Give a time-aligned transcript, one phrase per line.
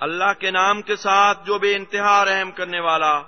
[0.00, 3.22] اللہ کے نام کے ساتھ جو بے انتہا رحم کرنے والا،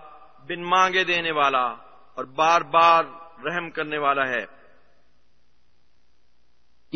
[0.48, 1.74] بن مانگے دینے والا
[2.14, 3.04] اور بار بار
[3.44, 4.60] رحم کرنے والا ہے۔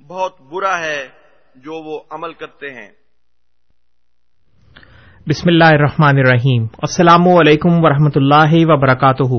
[0.08, 1.10] بہت برا ہے
[1.56, 2.92] جو وہ عمل کرتے ہیں۔
[5.30, 9.38] بسم اللہ الرحمن الرحیم۔ السلام علیکم ورحمۃ اللہ وبرکاتہ۔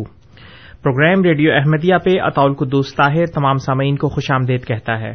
[0.82, 5.12] پروگرام ریڈیو احمدیہ پہ اطول قدوس طاہر تمام سامعین کو خوش آمدید کہتا ہے۔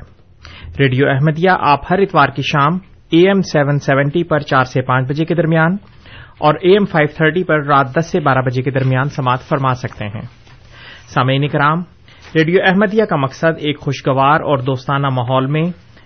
[0.79, 2.77] ریڈیو احمدیہ آپ ہر اتوار کی شام
[3.09, 5.75] اے ایم سیون سیونٹی پر چار سے پانچ بجے کے درمیان
[6.39, 9.73] اور اے ایم فائیو تھرٹی پر رات دس سے بارہ بجے کے درمیان سماعت فرما
[9.73, 10.25] سکتے ہیں۔
[11.13, 11.79] سامعین کرام،
[12.35, 15.63] ریڈیو احمدیہ کا مقصد ایک خوشگوار اور دوستانہ ماحول میں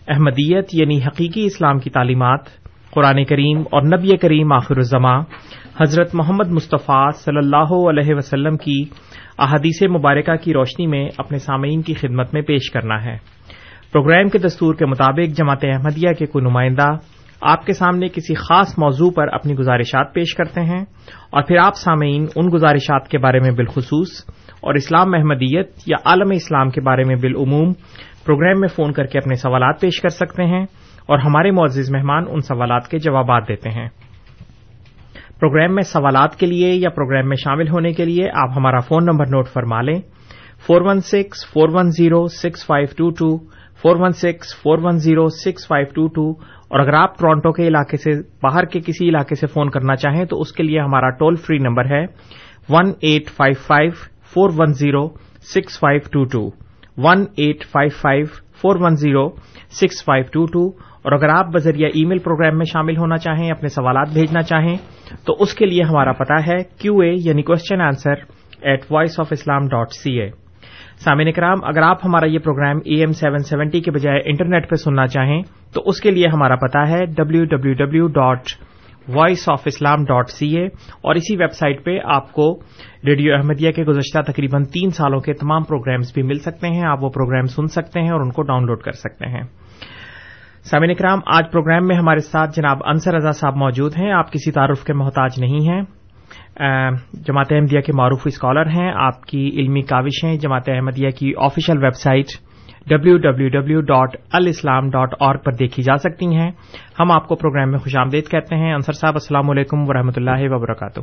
[0.07, 2.64] احمدیت یعنی حقیقی اسلام کی تعلیمات
[2.95, 5.22] قرآن کریم اور نبی کریم آخر الزماں
[5.81, 8.83] حضرت محمد مصطفیٰ صلی اللہ علیہ وسلم کی
[9.39, 13.17] احادیث مبارکہ کی روشنی میں اپنے سامعین کی خدمت میں پیش کرنا ہے۔
[13.91, 16.88] پروگرام کے دستور کے مطابق جماعت احمدیہ کے کوئی نمائندہ
[17.41, 20.85] آپ کے سامنے کسی خاص موضوع پر اپنی گزارشات پیش کرتے ہیں
[21.31, 24.09] اور پھر آپ سامعین ان گزارشات کے بارے میں بالخصوص
[24.61, 27.73] اور اسلام احمدیت یا عالم اسلام کے بارے میں بالعموم
[28.25, 30.66] پروگرام میں فون کر کے اپنے سوالات پیش کر سکتے ہیں۔
[31.05, 33.89] اور ہمارے معزز مہمان ان سوالات کے جوابات دیتے ہیں۔
[35.39, 39.05] پروگرام میں سوالات کے لیے یا پروگرام میں شامل ہونے کے لیے آپ ہمارا فون
[39.05, 39.99] نمبر نوٹ فرما لیں۔
[40.67, 43.38] Four one six, four one zero, six five two two,
[43.81, 46.31] four one six, four one zero, six five two two.
[46.67, 48.11] اور اگر آپ ٹورانٹو کے علاقے سے
[48.43, 51.57] باہر کے کسی علاقے سے فون کرنا چاہیں تو اس کے لیے ہمارا ٹول فری
[51.57, 52.05] نمبر ہے۔
[52.69, 53.91] One eight five five,
[54.33, 55.07] four one zero,
[55.55, 56.49] six five two two.
[56.97, 58.25] One eight five five,
[58.61, 59.29] four one zero,
[59.72, 60.94] six five two two.
[61.05, 64.75] اور اگر آپ بذریعہ ای میل پروگرام میں شامل ہونا چاہیں، اپنے سوالات بھیجنا چاہیں،
[65.25, 68.23] تو اس کے لیے ہمارا پتا ہے کیو اے یعنی question answer
[68.61, 70.29] at voice of Islam dot C A
[71.05, 74.75] سامعین کرام اگر آپ ہمارا یہ program A M seven seventy کے بجائے انٹرنیٹ پہ
[74.75, 75.41] سننا چاہیں،
[75.73, 78.49] تو اس کے لیے ہمارا پتا ہے W W W dot
[79.16, 82.59] voice of Islam dot C A اور اسی ویب سائٹ پہ آپ کو
[83.07, 87.03] ریڈیو احمدیہ کے گزشتہ تقریباً تین سالوں کے تمام پروگرامز بھی مل سکتے ہیں، آپ
[87.03, 89.43] وہ پروگرام سن سکتے ہیں اور ان کو ڈاؤن لوڈ کر سکتے ہیں۔
[90.72, 94.52] سامعین کرام آج پروگرام میں ہمارے ساتھ جناب انصر رضا صاحب موجود ہیں۔ آپ کسی
[94.52, 95.82] تعارف کے محتاج نہیں ہیں۔
[97.14, 102.26] جماعت احمدیہ کے معروف اسکالر ہیں۔ آپ کی علمی کاوشیں جماعت احمدیہ کی official website
[102.90, 106.52] W W W dot Alislam dot اور پر دیکھی جا سکتی ہیں۔
[107.00, 110.56] ہم آپ کو پروگرام میں خوش آمدید کہتے ہیں۔ انصر صاحب السلام علیکم ورحمۃ اللہ
[110.56, 111.00] وبرکاتہ۔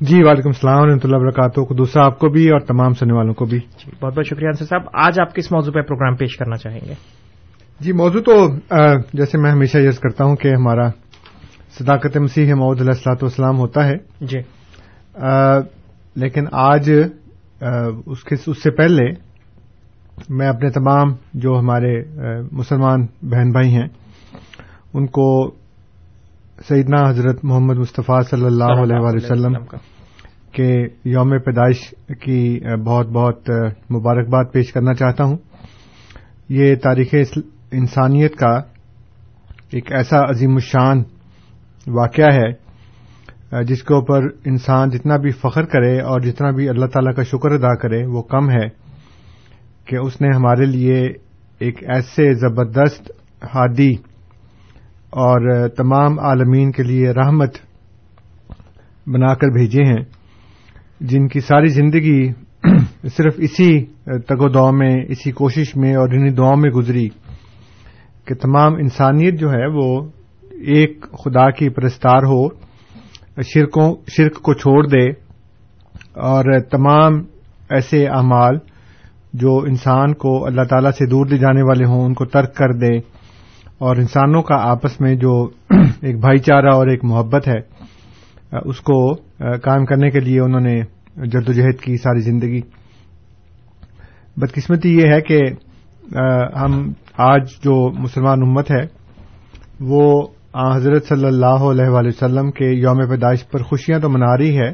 [0.00, 3.44] جی وعلیکم السلام ورحمۃ اللہ وبرکاتہ۔ دوسرا آپ کو بھی اور تمام سننے والوں کو
[3.44, 6.56] بھی۔ جی بہت بہت شکریہ انصر صاحب۔ آج آپ کس موضوع پہ پروگرام پیش کرنا
[6.56, 7.25] چاہیں گے؟
[7.80, 8.34] جی موضوع تو
[9.12, 10.88] جیسے میں ہمیشہ یز کرتا ہوں کہ ہمارا
[11.78, 14.38] صداقت مسیح محدود علیہ السلاۃ والسلام ہوتا ہے۔ جی۔
[16.20, 16.90] لیکن آج
[18.06, 18.22] اس
[18.62, 19.04] سے پہلے
[20.28, 21.92] میں اپنے تمام جو ہمارے
[22.52, 23.88] مسلمان بہن بھائی ہیں
[24.94, 25.28] ان کو
[26.68, 29.54] سیدنا حضرت محمد مصطفیٰ صلی اللہ علیہ وسلم
[30.52, 30.70] کے
[31.04, 33.50] یوم پیدائش کی بہت بہت
[33.90, 35.36] مبارکباد پیش کرنا چاہتا ہوں۔
[36.48, 37.14] یہ تاریخ
[37.72, 38.60] انسانیت کا
[39.72, 41.02] ایک ایسا عظیم الشان
[41.86, 47.12] واقعہ ہے، جس کے اوپر انسان جتنا بھی فخر کرے اور جتنا بھی اللہ تعالی
[47.14, 48.68] کا شکر ادا کرے، وہ کم ہے
[49.84, 51.08] کہ اس نے ہمارے لیے
[51.58, 53.10] ایک ایسے زبردست
[53.54, 53.92] ہادی
[55.10, 57.56] اور تمام عالمین کے لیے رحمت
[59.06, 60.02] بنا کر بھیجے ہیں،
[61.00, 62.32] جن کی ساری زندگی
[63.16, 67.08] صرف اسی تگ و دو میں، اسی کوشش میں اور انہیں دعاؤں میں گزری۔
[68.26, 70.08] کہ تمام انسانیت جو ہے وہ
[70.50, 72.48] ایک خدا کی پرستار ہو
[73.42, 75.10] شرک کو چھوڑ دے
[76.14, 77.12] اور تمام
[77.70, 78.58] ایسے اعمال
[79.32, 82.72] جو انسان کو اللہ تعالی سے دور لے جانے والے ہوں، ان کو ترک کر
[82.72, 82.96] دے۔
[83.78, 85.48] اور انسانوں کا آپس میں جو
[86.02, 87.58] ایک بھائی چارہ اور ایک محبت ہے،
[88.64, 89.14] اس کو
[89.62, 90.80] قائم کرنے کے لیے انہوں نے
[91.16, 92.60] جدوجہد کی ساری زندگی۔
[94.36, 95.40] بدقسمتی یہ ہے کہ
[96.56, 98.86] ہم آج جو مسلمان امت ہے
[99.80, 100.26] وہ
[100.74, 104.70] حضرت صلی اللہ علیہ وآلہ وسلم کے یوم پیدائش پر خوشیاں تو منا رہی ہے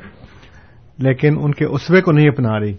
[0.99, 2.73] لیکن ان کے اسوے کو نہیں اپنا رہی۔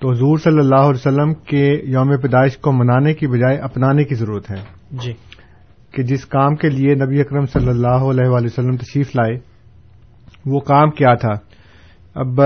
[0.00, 4.14] تو حضور صلی اللہ علیہ وسلم کے یوم پیدائش کو منانے کی بجائے اپنانے کی
[4.14, 5.12] ضرورت ہے۔ جی۔
[5.92, 9.38] کہ جس کام کے لیے نبی اکرم صلی اللہ علیہ وآلہ وسلم تشریف لائے
[10.46, 11.32] وہ کام کیا تھا؟
[12.14, 12.40] اب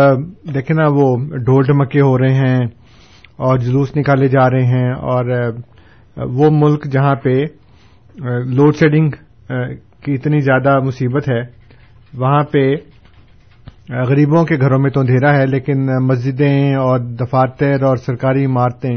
[0.54, 2.58] دیکھیں نا وہ ڈھول ڈمکے ہو رہے ہیں
[3.36, 5.52] اور جلوس نکالے جا رہے ہیں اور
[6.26, 7.44] وہ ملک جہاں پہ
[8.46, 9.10] لوڈ شیڈنگ
[10.02, 11.40] کی اتنی زیادہ مصیبت ہے
[12.14, 12.74] وہاں پہ
[13.88, 18.96] غریبوں کے گھروں میں تو اندھیرا ہے لیکن مسجدیں اور دفاتر اور سرکاری عمارتیں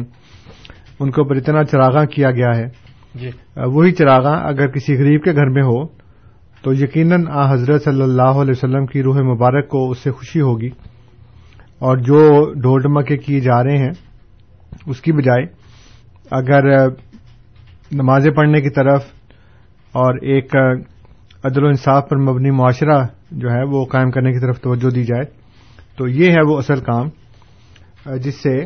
[1.00, 2.66] ان کے اوپر اتنا چراغاں کیا گیا ہے۔
[3.16, 5.88] جی۔ وہی چراغاں اگر کسی غریب کے گھر میں ہو
[6.64, 10.42] تو یقیناً آ حضرت صلی اللہ علیہ وسلم کی روح مبارک کو اس سے خوشی
[10.42, 10.70] ہوگی۔
[11.80, 13.92] اور جو ڈھول ڈمکے کیے جا رہے ہیں
[14.86, 15.46] اس کی بجائے
[16.32, 16.90] اگر
[17.92, 19.04] نمازیں پڑھنے کی طرف
[19.92, 20.56] اور ایک
[21.44, 25.04] عدل و انصاف پر مبنی معاشرہ جو ہے وہ قائم کرنے کی طرف توجہ دی
[25.04, 25.24] جائے،
[25.98, 27.10] تو یہ ہے وہ اصل کام
[28.18, 28.64] جس سے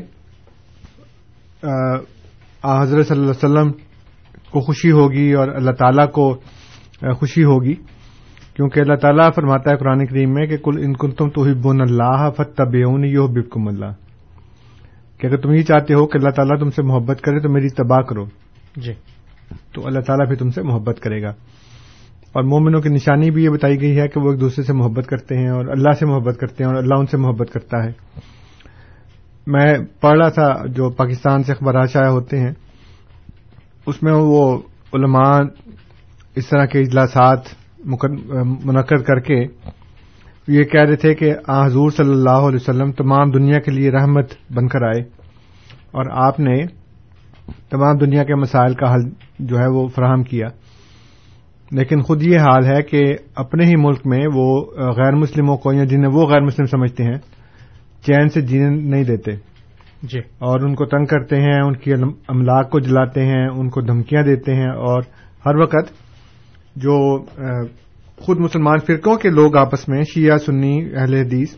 [2.63, 3.71] حضرت صلی اللہ علیہ وسلم
[4.51, 6.33] کو خوشی ہوگی اور اللہ تعالی کو
[7.19, 7.73] خوشی ہوگی،
[8.55, 11.81] کیونکہ اللہ تعالیٰ فرماتا ہے قرآن کریم میں کہ کل ان کن تم تو بن
[11.81, 12.75] اللہ فتب
[13.05, 13.91] یو بکم اللہ۔
[15.17, 17.69] کہ اگر تم یہ چاہتے ہو کہ اللہ تعالیٰ تم سے محبت کرے تو میری
[17.69, 18.25] تباہ کرو۔
[18.75, 18.93] جی۔
[19.73, 21.29] تو اللہ تعالیٰ بھی تم سے محبت کرے گا۔
[22.33, 25.07] اور مومنوں کی نشانی بھی یہ بتائی گئی ہے کہ وہ ایک دوسرے سے محبت
[25.07, 27.91] کرتے ہیں اور اللہ سے محبت کرتے ہیں اور اللہ ان سے محبت کرتا ہے۔
[29.47, 32.51] میں پڑھ رہا تھا جو پاکستان سے اخبارات شائع ہوتے ہیں،
[33.87, 34.57] اس میں وہ
[34.93, 35.39] علماء
[36.35, 37.39] اس طرح کے اجلاسات
[38.65, 39.45] منعقد کر کے
[40.47, 43.91] یہ کہہ رہے تھے کہ آ حضور صلی اللہ علیہ وسلم تمام دنیا کے لیے
[43.91, 45.01] رحمت بن کر آئے
[45.91, 46.63] اور آپ نے
[47.69, 49.09] تمام دنیا کے مسائل کا حل
[49.39, 50.47] جو ہے وہ فراہم کیا۔
[51.71, 55.83] لیکن خود یہ حال ہے کہ اپنے ہی ملک میں وہ غیر مسلموں کو یا
[55.83, 57.17] جنہیں وہ غیر مسلم سمجھتے ہیں
[58.05, 59.31] چین سے جینے نہیں دیتے۔
[60.03, 61.93] جی۔ اور ان کو تنگ کرتے ہیں ان کی
[62.27, 65.01] املاک کو جلاتے ہیں ان کو دھمکیاں دیتے ہیں۔ اور
[65.45, 65.93] ہر وقت
[66.75, 67.25] جو
[68.17, 71.55] خود مسلمان فرقوں کے لوگ آپس میں شیعہ سنی اہل حدیث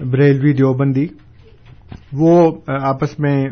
[0.00, 1.06] بریلوی دیوبندی
[2.12, 3.44] وہ آپس میں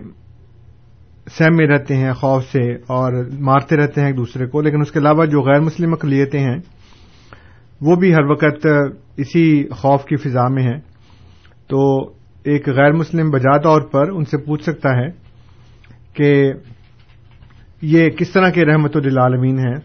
[1.30, 4.92] سہم میں رہتے ہیں خوف سے اور مارتے رہتے ہیں ایک دوسرے کو۔ لیکن اس
[4.92, 6.56] کے علاوہ جو غیر مسلم اقلیتیں ہیں
[7.80, 8.66] وہ بھی ہر وقت
[9.16, 10.80] اسی خوف کی فضا میں ہیں۔
[11.68, 12.08] تو
[12.44, 15.08] ایک غیر مسلم بجا طور پر ان سے پوچھ سکتا ہے
[16.12, 16.52] کہ
[17.82, 19.76] یہ کس طرح کے رحمت للعالمین ہیں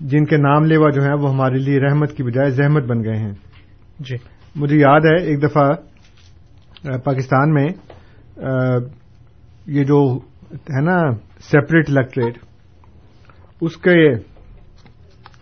[0.00, 3.16] جن کے نام لیوا جو ہیں وہ ہمارے لیے رحمت کی بجائے زحمت بن گئے
[3.16, 3.32] ہیں۔
[3.98, 4.16] جی۔
[4.56, 5.72] مجھے یاد ہے ایک دفعہ
[7.04, 7.68] پاکستان میں
[9.66, 10.18] یہ جو
[10.54, 10.96] ہے نا
[11.40, 12.38] سیپریٹ الیکٹریٹ
[13.60, 14.12] اس کے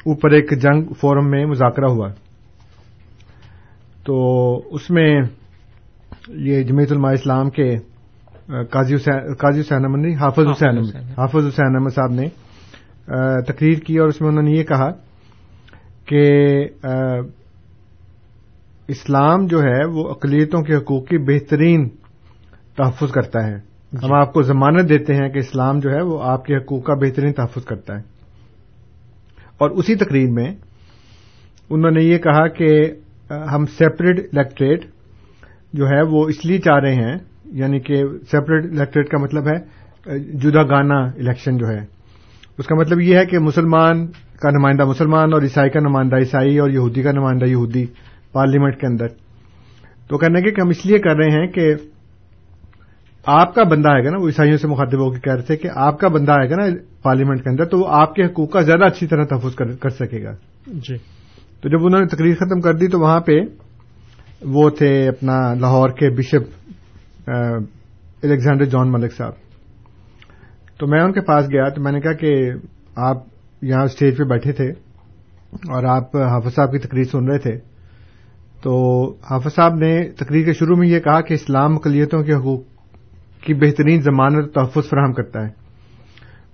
[0.07, 2.09] اوپر ایک جنگ فورم میں مذاکرہ ہوا۔
[4.04, 4.14] تو
[4.75, 5.21] اس میں
[6.28, 7.76] یہ جمیعت علماء اسلام کے
[8.71, 12.28] قاضی حسین احمد نہیں حافظ حسین احمد حافظ حسین احمد صاحب نے
[13.42, 14.90] تقریر کی اور اس میں انہوں نے یہ کہا
[16.07, 16.23] کہ
[18.88, 21.88] اسلام جو ہے وہ اقلیتوں کے حقوق کی بہترین
[22.76, 26.45] تحفظ کرتا ہے۔ ہم آپ کو ضمانت دیتے ہیں کہ اسلام جو ہے وہ آپ
[26.45, 28.03] کے حقوق کا بہترین تحفظ کرتا ہے۔
[29.59, 30.55] اور اسی تقریر میں
[31.71, 32.93] انہوں نے یہ کہا کہ
[33.31, 34.85] ہم سیپریٹ الیکٹریٹ
[35.73, 39.83] جو ہے وہ اس لیے چاہ رہے ہیں یعنی کہ سیپریٹ الیکٹریٹ کا مطلب ہے،
[40.21, 41.81] جدا گانا الیکشن جو ہے۔
[42.59, 44.07] اس کا مطلب یہ ہے کہ مسلمان
[44.41, 47.87] کا نمائندہ مسلمان اور عیسائی کا نمائندہ عیسائی اور یہودی کا نمائندہ یہودی
[48.33, 49.07] پارلیمنٹ کے اندر۔
[50.09, 51.75] تو کہنے کے کہ ہم اس لیے کر رہے ہیں کہ
[53.26, 55.57] آپ کا بندہ آئے گا نا وہ عیسائیوں سے مخاطب ہو کے کہہ رہے تھے
[55.57, 56.67] کہ آپ کا بندہ آئے گا نا
[57.02, 60.25] پارلیمنٹ کے اندر تو وہ آپ کے حقوق کا زیادہ اچھی طرح تحفظ کر سکے
[60.25, 60.33] گا۔
[60.67, 60.97] جی۔
[61.61, 63.33] تو جب انہوں نے تقریر ختم کر دی تو وہاں پہ
[64.43, 66.71] وہ تھے اپنا لاہور کے بشپ
[68.23, 69.33] الیگزینڈر جان ملک صاحب۔
[70.79, 72.50] تو میں ان کے پاس گیا تو میں نے کہا کہ
[72.97, 73.17] آپ
[73.62, 74.71] یہاں اسٹیج پہ بیٹھے تھے
[75.52, 77.59] اور آپ حافظ صاحب کی تقریر سن رہے تھے۔
[78.62, 82.72] تو حافظ صاحب نے تقریر کے شروع میں یہ کہا کہ اسلام اقلیتوں کے حقوق
[83.43, 85.63] کی بہترین ضمانت تحفظ فراہم کرتا ہے۔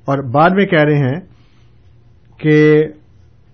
[0.04, 1.21] اور بعد میں کہہ رہے ہیں
[2.38, 2.85] کہ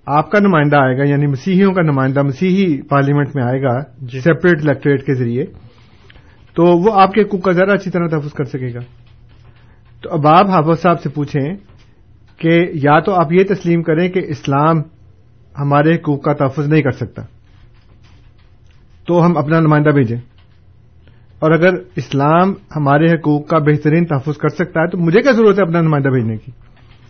[0.06, 4.20] آپ کا نمائندہ آئے گا یعنی مسیحیوں کا نمائندہ مسیحی پارلیمنٹ میں آئے گا جی۔
[4.20, 5.44] سیپریٹ الیکٹریٹ کے ذریعے۔
[6.54, 8.78] تو وہ آپ کے حقوق کا زیادہ اچھی طرح تحفظ کر سکے گا۔
[10.02, 11.54] تو اب آپ حافظ صاحب سے پوچھیں
[12.36, 14.78] کہ یا تو آپ یہ تسلیم کریں کہ اسلام
[15.58, 17.22] ہمارے حقوق کا تحفظ نہیں کر سکتا۔
[19.06, 20.33] تو ہم اپنا نمائندہ بھیجیں۔
[21.38, 25.58] اور اگر اسلام ہمارے حقوق کا بہترین تحفظ کر سکتا ہے تو مجھے کیا ضرورت
[25.58, 26.50] ہے اپنا نمائندہ بھیجنے کی؟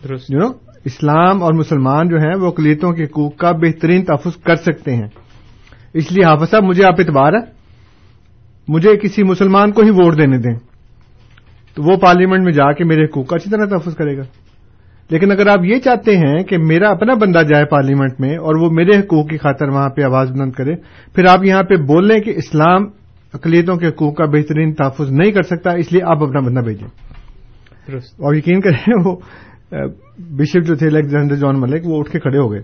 [0.09, 0.47] درست۔ یو نو
[0.85, 5.07] اسلام اور مسلمان جو ہیں وہ اقلیتوں کے حقوق کا بہترین تحفظ کر سکتے ہیں۔
[5.93, 7.55] اس لیے حافظ صاحب مجھے آپ اعتبار ہے
[8.67, 10.55] مجھے کسی مسلمان کو ہی ووٹ دینے دیں۔
[11.75, 14.23] تو وہ پارلیمنٹ میں جا کے میرے حقوق کا اچھی طرح تحفظ کرے گا۔
[15.09, 18.69] لیکن اگر آپ یہ چاہتے ہیں کہ میرا اپنا بندہ جائے پارلیمنٹ میں اور وہ
[18.69, 20.75] میرے حقوق کی خاطر وہاں پہ آواز بلند کرے
[21.15, 22.85] پھر آپ یہاں پہ بول لیں کہ اسلام
[23.35, 26.87] اقلیتوں کے حقوق کا بہترین تحفظ نہیں کر سکتا اس لیے آپ اپنا بندہ بھیجیں۔
[27.95, 29.15] اور یقین کریں وہ
[30.17, 32.61] بشپ جو تھے الیگزینڈر جان ملک وہ اٹھ کے کھڑے ہو گئے۔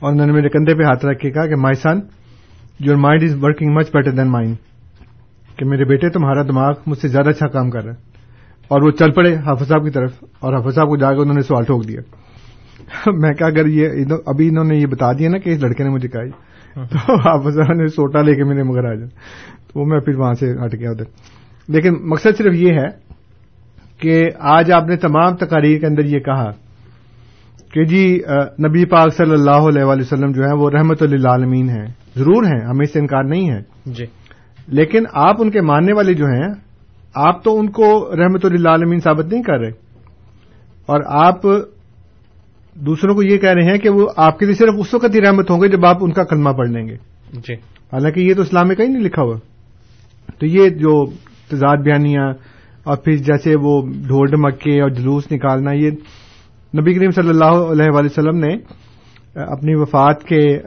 [0.00, 2.00] اور انہوں نے میرے کندھے پہ ہاتھ رکھ کے کہا کہ my son
[2.80, 4.56] your mind is working much better than mind
[5.56, 7.96] کہ میرے بیٹے تمہارا دماغ مجھ سے زیادہ اچھا کام کر رہا ہے۔
[8.68, 11.34] اور وہ چل پڑے حافظ صاحب کی طرف اور حافظ صاحب کو جا کے انہوں
[11.34, 12.00] نے سوال ٹھوک دیا۔
[13.06, 13.88] میں کہا اگر یہ
[14.26, 16.22] ابھی انہوں نے یہ بتا دیا نا کہ اس لڑکے نے مجھے کہا
[16.74, 17.16] تو
[17.50, 19.08] صاحب نے سوٹا لے کے میرے مگر آ جائے
[19.72, 21.04] تو وہ میں پھر وہاں سے ہٹ گیا ادھر۔
[21.68, 23.04] لیکن مقصد صرف یہ ہے
[23.98, 26.50] کہ آج آپ نے تمام تقاریر کے اندر یہ کہا
[27.72, 28.20] کہ جی
[28.68, 32.66] نبی پاک صلی اللہ علیہ وآلہ وسلم جو ہے وہ رحمت للعالمین ہیں۔ ضرور ہیں
[32.66, 34.04] ہمیں سے انکار نہیں ہے۔ جی۔
[34.68, 36.52] لیکن آپ ان کے ماننے والے جو ہیں
[37.14, 39.70] آپ تو ان کو رحمت للعالمین ثابت نہیں کر رہے۔
[40.86, 41.40] اور آپ
[42.74, 45.20] دوسروں کو یہ کہہ رہے ہیں کہ وہ آپ کے لیے صرف اس وقت ہی
[45.20, 46.96] رحمت ہوں گے جب آپ ان کا کلمہ پڑھ لیں گے۔
[47.32, 47.54] جی۔
[47.92, 49.36] حالانکہ یہ تو اسلام میں کہیں نہیں لکھا ہوا۔
[50.38, 51.06] تو یہ جو
[51.50, 52.32] تضاد بیانیاں
[52.84, 55.90] اور پھر جیسے وہ ڈھول ڈمکے اور جلوس نکالنا یہ
[56.80, 58.56] نبی کریم صلی اللہ علیہ وآلہ وسلم نے
[59.34, 60.58] اپنی وفات کے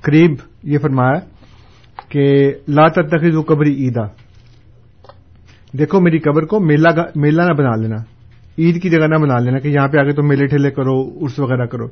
[0.00, 1.20] قریب یہ فرمایا
[2.08, 4.06] کہ لا تتخذوا قبری عیدا۔
[5.78, 8.15] دیکھو میری قبر کو میلہ نہ بنا لینا۔
[8.58, 11.38] عید کی جگہ نہ بنا لینا کہ یہاں پہ آگے تم میلے ٹھیلے کرو، عرس
[11.38, 11.84] وغیرہ کرو۔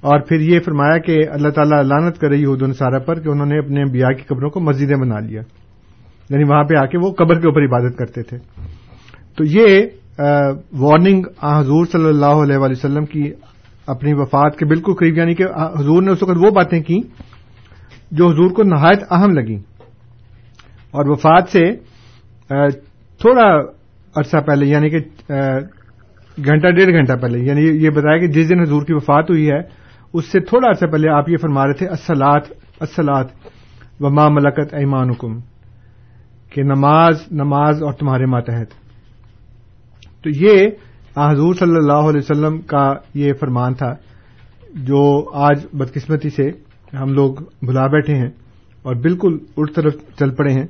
[0.00, 3.58] اور پھر یہ فرمایا کہ اللہ تعالیٰ لانت کرے یہود النصارہ پر کہ انہوں نے
[3.58, 5.42] اپنے بیاہ کی قبروں کو مسجدیں بنا لیا۔
[6.30, 8.38] یعنی وہاں پہ آ کے وہ قبر کے اوپر عبادت کرتے تھے۔
[9.36, 9.86] تو یہ
[10.72, 13.32] وارننگ حضور صلی اللہ علیہ وآلہ وسلم کی
[13.86, 15.44] اپنی وفات کے بالکل قریب یعنی کہ
[15.78, 17.00] حضور نے اس وقت وہ باتیں کی
[18.10, 19.56] جو حضور کو نہایت اہم لگی
[20.90, 21.76] اور وفات سے
[23.20, 23.77] تھوڑا
[24.18, 24.98] عرصہ پہلے یعنی کہ
[26.36, 29.60] گھنٹہ، ڈیڑھ گھنٹہ پہلے یعنی یہ بتایا کہ جس دن حضور کی وفات ہوئی ہے،
[30.14, 32.44] اس سے تھوڑا عرصہ پہلے آپ یہ فرما رہے تھے اسلات
[32.80, 33.28] اسلات
[34.00, 35.38] و ما ملکت ایمان حکم
[36.52, 38.70] کہ نماز نماز اور تمہارے ماتحت۔
[40.22, 40.68] تو یہ
[41.16, 42.84] حضور صلی اللہ علیہ وسلم کا
[43.14, 43.92] یہ فرمان تھا،
[44.86, 45.02] جو
[45.46, 46.48] آج بدقسمتی سے
[46.96, 48.30] ہم لوگ بھلا بیٹھے ہیں
[48.84, 50.66] اور بالکل الٹ طرف چل پڑے ہیں۔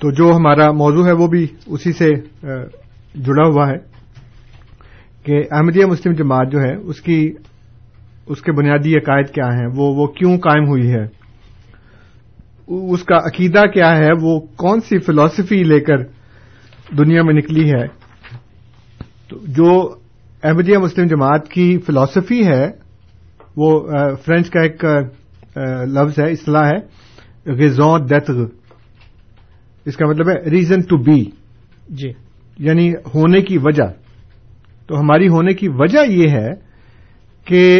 [0.00, 2.10] تو جو ہمارا موضوع ہے وہ بھی اسی سے
[3.14, 3.76] جڑا ہوا ہے
[5.24, 7.32] کہ احمدیہ مسلم جماعت جو ہے، اس کی،
[8.26, 11.04] اس کے بنیادی عقائد کیا ہیں؟ وہ وہ کیوں قائم ہوئی ہے؟
[12.92, 15.96] اس کا عقیدہ کیا ہے؟ وہ کون سی فلاسفی لے کر
[16.98, 17.86] دنیا میں نکلی ہے؟
[19.28, 19.94] تو جو
[20.42, 22.70] احمدیہ مسلم جماعت کی فلاسفی ہے،
[23.56, 23.80] وہ
[24.24, 24.84] فرینچ کا ایک
[25.86, 26.78] لفظ ہے، اصطلاح ہے
[27.52, 28.59] غزون دتغ۔
[29.90, 31.24] اس کا مطلب ہے ریزن ٹو بی
[31.88, 32.08] جی۔
[32.58, 33.86] یعنی ہونے کی وجہ۔
[34.86, 36.50] تو ہماری ہونے کی وجہ یہ ہے
[37.46, 37.78] کہ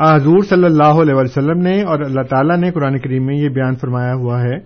[0.00, 3.74] حضور صلی اللہ علیہ وسلم نے اور اللہ تعالیٰ نے قرآن کریم میں یہ بیان
[3.74, 4.58] فرمایا ہوا ہے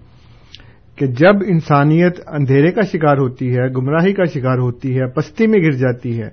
[0.99, 5.59] کہ جب انسانیت اندھیرے کا شکار ہوتی ہے گمراہی کا شکار ہوتی ہے پستی میں
[5.59, 6.29] گر جاتی ہے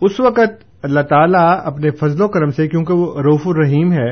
[0.00, 4.10] اس وقت اللہ تعالیٰ اپنے فضل و کرم سے کیونکہ وہ روف الرحیم ہے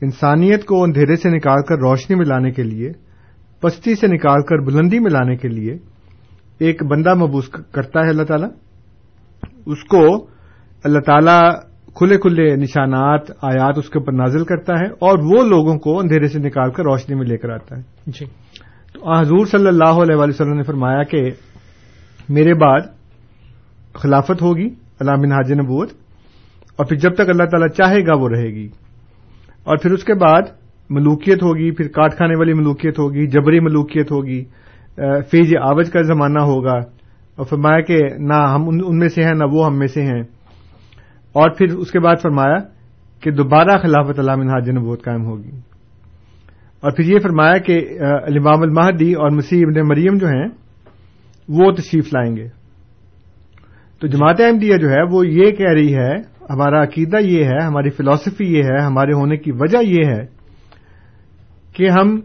[0.00, 2.92] انسانیت کو اندھیرے سے نکال کر روشنی میں لانے کے لیے
[3.62, 5.76] پستی سے نکال کر بلندی میں لانے کے لیے
[6.58, 8.48] ایک بندہ مبوس کرتا ہے اللہ تعالیٰ۔
[9.66, 10.26] اس کو
[10.84, 11.50] اللہ تعالیٰ
[11.94, 16.28] کھلے کھلے نشانات آیات اس کے اوپر نازل کرتا ہے اور وہ لوگوں کو اندھیرے
[16.28, 18.24] سے نکال کر روشنی میں لے کر آتا ہے۔ جی۔
[18.92, 21.30] تو حضور صلی اللہ علیہ وآلہ وسلم نے فرمایا کہ
[22.28, 22.80] میرے بعد
[23.94, 24.66] خلافت ہوگی
[25.00, 25.90] علام منہاج نبوت
[26.76, 28.68] اور پھر جب تک اللہ تعالیٰ چاہے گا وہ رہے گی۔
[29.64, 30.42] اور پھر اس کے بعد
[30.90, 34.44] ملوکیت ہوگی، پھر کاٹ کھانے والی ملوکیت ہوگی، جبری ملوکیت ہوگی
[35.30, 36.76] فیج آوج کا زمانہ ہوگا،
[37.36, 40.22] اور فرمایا کہ نہ ہم ان میں سے ہیں، نہ وہ ہم میں سے ہیں۔
[41.32, 42.56] اور پھر اس کے بعد فرمایا
[43.20, 45.50] کہ دوبارہ خلافت علام منہاج نبوت قائم ہوگی۔
[46.80, 50.46] اور پھر یہ فرمایا کہ الامام المہدی اور مسیح ابن مریم جو ہیں،
[51.48, 52.48] وہ تشریف لائیں گے۔
[54.00, 56.14] تو جماعت احمدیہ جو ہے، وہ یہ کہہ رہی ہے،
[56.50, 60.31] ہمارا عقیدہ یہ ہے، ہماری فلسفی یہ ہے، ہمارے ہونے کی وجہ یہ ہے
[61.74, 62.20] کہ ہم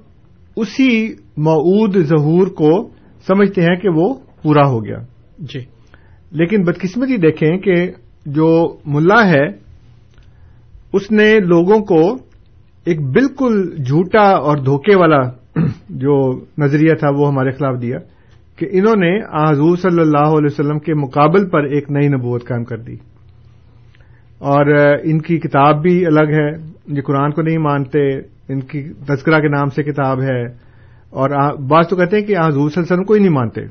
[0.56, 2.88] اسی معود ظہور کو
[3.28, 4.14] سمجھتے ہیں کہ وہ
[4.44, 4.98] پورا ہو گیا۔
[5.40, 5.60] جی۔
[6.32, 7.92] لیکن بدقسمتی دیکھیں کہ
[8.26, 9.46] جو ملا ہے
[10.94, 12.14] اس نے لوگوں کو
[12.86, 15.22] ایک بالکل جھوٹا اور دھوکے والا
[15.90, 17.98] جو نظریہ تھا وہ ہمارے خلاف دیا
[18.56, 22.64] کہ انہوں نے حضور صلی اللہ علیہ وسلم کے مقابل پر ایک نئی نبوت قائم
[22.64, 22.96] کر دی۔
[24.40, 24.66] اور
[25.04, 26.50] ان کی کتاب بھی الگ ہے
[26.88, 30.46] یہ قرآن کو نہیں مانتے ان کی تذکرہ کے نام سے کتاب ہے
[31.10, 33.62] اور بعض تو کہتے ہیں کہ حضور صلی اللہ علیہ وسلم کو ہی نہیں مانتے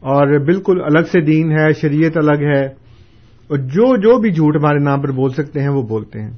[0.00, 2.64] اور بالکل الگ سے دین ہے، شریعت الگ ہے
[3.48, 6.30] اور جو جو بھی جھوٹ ہمارے نام پر بول سکتے ہیں، وہ بولتے ہیں۔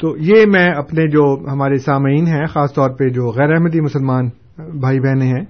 [0.00, 4.28] تو یہ میں اپنے جو ہمارے سامعین ہیں، خاص طور پہ جو غیر احمدی مسلمان
[4.58, 5.44] بھائی بہنیں ہیں،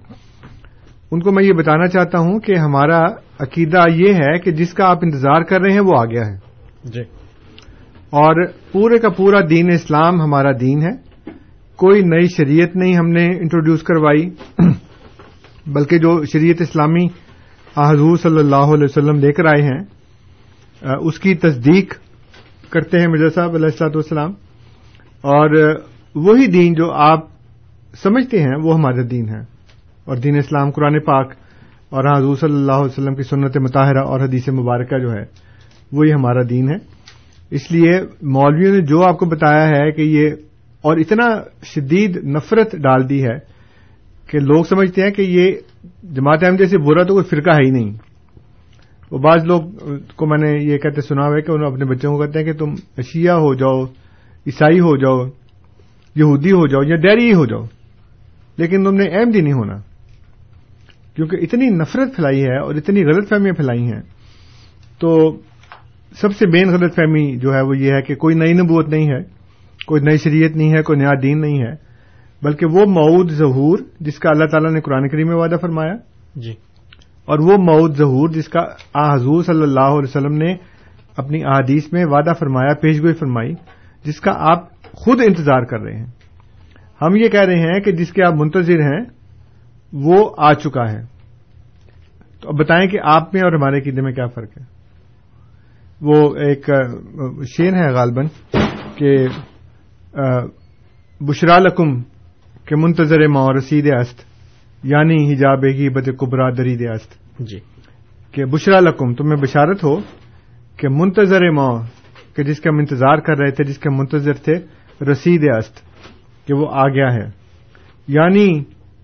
[1.10, 3.04] ان کو میں یہ بتانا چاہتا ہوں کہ ہمارا
[3.38, 6.36] عقیدہ یہ ہے کہ جس کا آپ انتظار کر رہے ہیں، وہ آ گیا ہے۔
[6.84, 7.02] جی۔
[8.14, 10.90] اور پورے کا پورا دین اسلام ہمارا دین ہے۔
[11.76, 14.30] کوئی نئی شریعت نہیں ہم نے انٹروڈیوس کروائی۔
[15.66, 17.06] بلکہ جو شریعت اسلامی
[17.76, 19.80] حضور صلی اللہ علیہ وسلم لے کر آئے ہیں
[21.00, 21.94] اس کی تصدیق
[22.70, 24.30] کرتے ہیں مرزا صاحب علیہ السلاط والسلام۔
[25.20, 25.74] اور
[26.14, 27.18] وہی دین جو آپ
[28.02, 29.40] سمجھتے ہیں، وہ ہمارا دین ہے۔
[30.04, 31.32] اور دین اسلام قرآن پاک
[31.90, 35.22] اور حضور صلی اللہ علیہ وسلم کی سنت مطالعہ اور حدیث مبارکہ جو ہے،
[35.92, 37.03] وہی ہمارا دین ہے۔
[37.50, 40.30] اس لیے مولویوں نے جو آپ کو بتایا ہے کہ یہ
[40.82, 41.24] اور اتنا
[41.64, 43.38] شدید نفرت ڈال دی ہے
[44.30, 45.52] کہ لوگ سمجھتے ہیں کہ یہ
[46.02, 47.92] جماعت احمدیہ سے برا تو کوئی فرقہ ہے ہی نہیں۔
[49.10, 49.62] وہ بعض لوگ
[50.16, 52.46] کو میں نے یہ کہتے سنا ہوا ہے کہ انہوں اپنے بچوں کو کہتے ہیں
[52.46, 53.84] کہ تم اشیاء ہو جاؤ،
[54.46, 55.28] عیسائی ہو جاؤ،
[56.14, 57.62] یہودی ہو جاؤ یا ڈیری ہو جاؤ،
[58.56, 59.76] لیکن تم نے احمدی نہیں ہونا۔
[61.16, 64.00] کیونکہ اتنی نفرت پھیلائی ہے اور اتنی غلط فہمیاں پھیلائی ہیں۔
[64.98, 65.36] تو
[66.20, 69.08] سب سے مین غلط فہمی جو ہے وہ یہ ہے کہ کوئی نئی نبوت نہیں
[69.08, 69.22] ہے
[69.86, 71.72] کوئی نئی شریعت نہیں ہے کوئی نیا دین نہیں ہے
[72.42, 75.94] بلکہ وہ معود ظہور جس کا اللہ تعالیٰ نے قرآن کریم میں وعدہ فرمایا۔
[76.36, 76.52] جی۔
[77.24, 78.60] اور وہ معود ظہور جس کا
[78.94, 80.54] آ حضور صلی اللہ علیہ وسلم نے
[81.16, 83.54] اپنی احادیث میں وعدہ فرمایا پیشگوئی فرمائی
[84.04, 86.06] جس کا آپ خود انتظار کر رہے ہیں۔
[87.02, 89.04] ہم یہ کہہ رہے ہیں کہ جس کے آپ منتظر ہیں
[89.92, 91.02] وہ آ چکا ہے۔
[92.40, 94.73] تو اب بتائیں کہ آپ میں اور ہمارے قیدے میں کیا فرق ہے؟
[96.00, 96.70] وہ ایک
[97.56, 98.26] شین ہے غالباً
[98.94, 99.26] کہ
[101.20, 102.02] بشرا لکم
[102.64, 104.20] کے منتظر ماں رسید است
[104.82, 107.58] یعنی حجاب کی بد کبرا درید است۔ جی۔
[108.30, 110.00] کہ بشرا لکم تمہیں بشارت ہو
[110.76, 111.82] کہ منتظر ماں
[112.36, 114.54] کہ جس کا ہم انتظار کر رہے تھے جس کے منتظر تھے
[115.10, 115.80] رسید است
[116.46, 117.30] کہ وہ آ گیا ہے۔
[118.08, 118.60] یعنی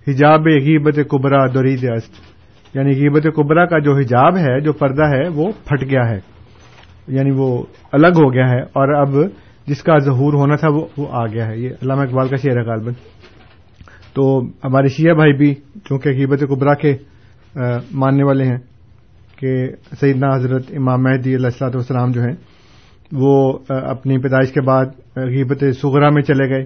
[0.08, 2.14] حجاب غیبت کبرا درید است۔
[2.74, 6.39] یعنی غیبت کبرا کا جو حجاب ہے جو پردہ ہے وہ پھٹ گیا ہے۔
[7.08, 9.14] یعنی وہ الگ ہو گیا ہے اور اب
[9.66, 12.56] جس کا ظہور ہونا تھا وہ وہ آ گیا ہے۔ یہ علامہ اقبال کا شعر
[12.56, 12.92] ہے غالباً۔
[14.14, 16.96] تو ہمارے شیعہ بھائی بھی چونکہ غیبت کبرا کے
[17.92, 18.58] ماننے والے ہیں
[19.38, 19.68] کہ
[20.00, 22.34] سیدنا حضرت امام مہدی علیہ السلاط والسلام جو ہیں
[23.12, 24.86] وہ اپنی پیدائش کے بعد
[25.16, 26.64] غیبت سغرا میں چلے گئے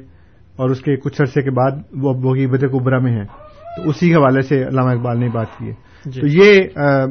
[0.57, 3.25] اور اس کے کچھ عرصے کے بعد وہ غیبت کبرا میں ہیں۔
[3.77, 5.73] تو اسی حوالے سے علامہ اقبال نے بات کی ہے۔
[6.05, 6.63] جی۔ تو یہ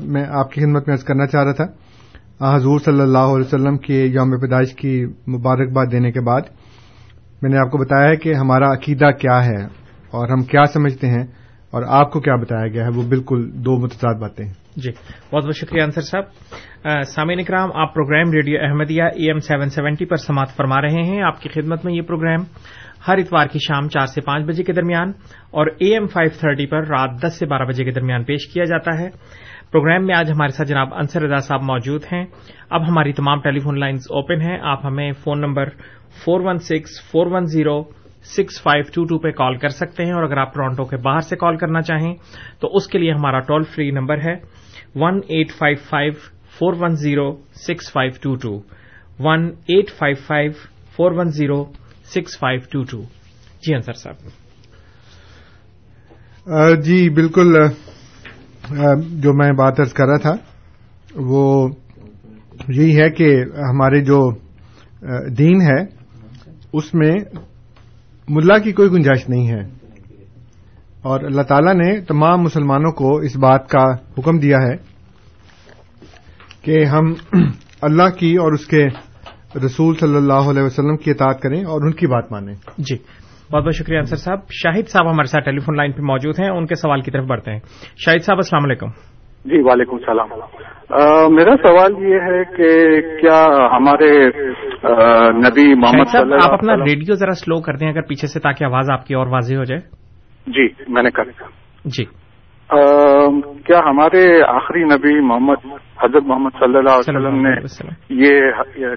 [0.04, 1.66] میں آپ کی خدمت میں عرض کرنا چاہ رہا تھا
[2.52, 6.42] حضور صلی اللہ علیہ وسلم کی یوم پیدائش کی مبارکباد دینے کے بعد
[7.42, 9.64] میں نے آپ کو بتایا ہے کہ ہمارا عقیدہ کیا ہے
[10.12, 11.24] اور ہم کیا سمجھتے ہیں
[11.72, 14.92] اور آپ کو کیا بتایا گیا ہے، وہ بالکل دو متضاد باتیں ہیں۔ جی
[15.34, 16.24] بہت بہت شکریہ انصر صاحب۔
[17.08, 21.22] سامعین اکرام، آپ program radio Ahmadiyya A M seven seventy پر سماعت فرما رہے ہیں۔
[21.22, 22.40] آپ کی خدمت میں یہ پروگرام
[23.08, 25.10] ہر اتوار کی شام چار سے پانچ بجے کے درمیان
[25.52, 28.64] اور اے ایم فائیو تھرٹی پر رات دس سے بارہ بجے کے درمیان پیش کیا
[28.64, 29.10] جاتا ہے۔
[29.74, 32.26] پروگرام میں آج ہمارے ساتھ جناب انصر رضا صاحب موجود ہیں۔
[32.70, 35.70] اب ہماری تمام ٹیلی فون لائنز اوپن ہیں۔ آپ ہمیں phone number
[36.24, 37.82] four one six four one zero
[38.26, 41.22] six five two two پہ کال کر سکتے ہیں اور اگر آپ ٹورانٹو کے باہر
[41.22, 42.14] سے کال کرنا چاہیں
[42.60, 44.36] تو اس کے لیے ہمارا ٹول فری نمبر ہے
[44.96, 46.14] one eight five five
[46.60, 47.28] four one zero
[47.68, 48.54] six five two two
[49.20, 50.52] one eight five five
[50.96, 51.64] four one zero
[52.14, 53.02] six five two two
[53.64, 54.18] جی انصر صاحب۔
[56.84, 57.50] جی بالکل
[59.02, 60.36] جو میں بات ارض کر رہا تھا،
[61.16, 61.70] وہ
[62.68, 64.32] یہی ہے کہ ہمارے جو
[65.28, 65.82] دین ہے،
[66.74, 67.16] اس میں
[68.30, 69.84] ملا کی کوئی گنجائش نہیں ہے۔
[71.02, 74.76] اور اللہ تعالی نے تمام مسلمانوں کو اس بات کا حکم دیا ہے
[76.62, 77.14] کہ ہم
[77.82, 78.86] اللہ کی اور اس کے
[79.66, 82.98] رسول صلی اللہ علیہ وسلم کی اطاعت کریں اور ان کی بات مانیں۔ جی۔
[83.54, 86.50] بہت بہت شکریہ انصر صاحب۔ شاہد صاحب ہمارے ساتھ ٹیلی فون لائن پہ موجود ہیں
[86.50, 87.60] ان کے سوال کی طرف بڑھتے ہیں۔
[87.98, 88.88] شاہد صاحب السلام علیکم۔
[89.46, 90.30] جی وعلیکم السلام۔
[91.36, 93.46] میرا سوال یہ ہے کہ کیا
[93.78, 94.28] ہمارے
[95.32, 99.06] نبی محمد آپ اپنا ریڈیو ذرا سلو کر دیں اگر پیچھے سے تاکہ آواز آپ
[99.06, 99.82] کی اور واضح ہو جائے۔
[100.48, 101.24] جی میں نے کر
[101.86, 102.23] جی۔
[103.66, 105.66] کیا ہمارے آخری نبی محمد
[106.04, 107.56] حضرت محمد صلی اللہ علیہ وسلم نے
[108.10, 108.42] یہ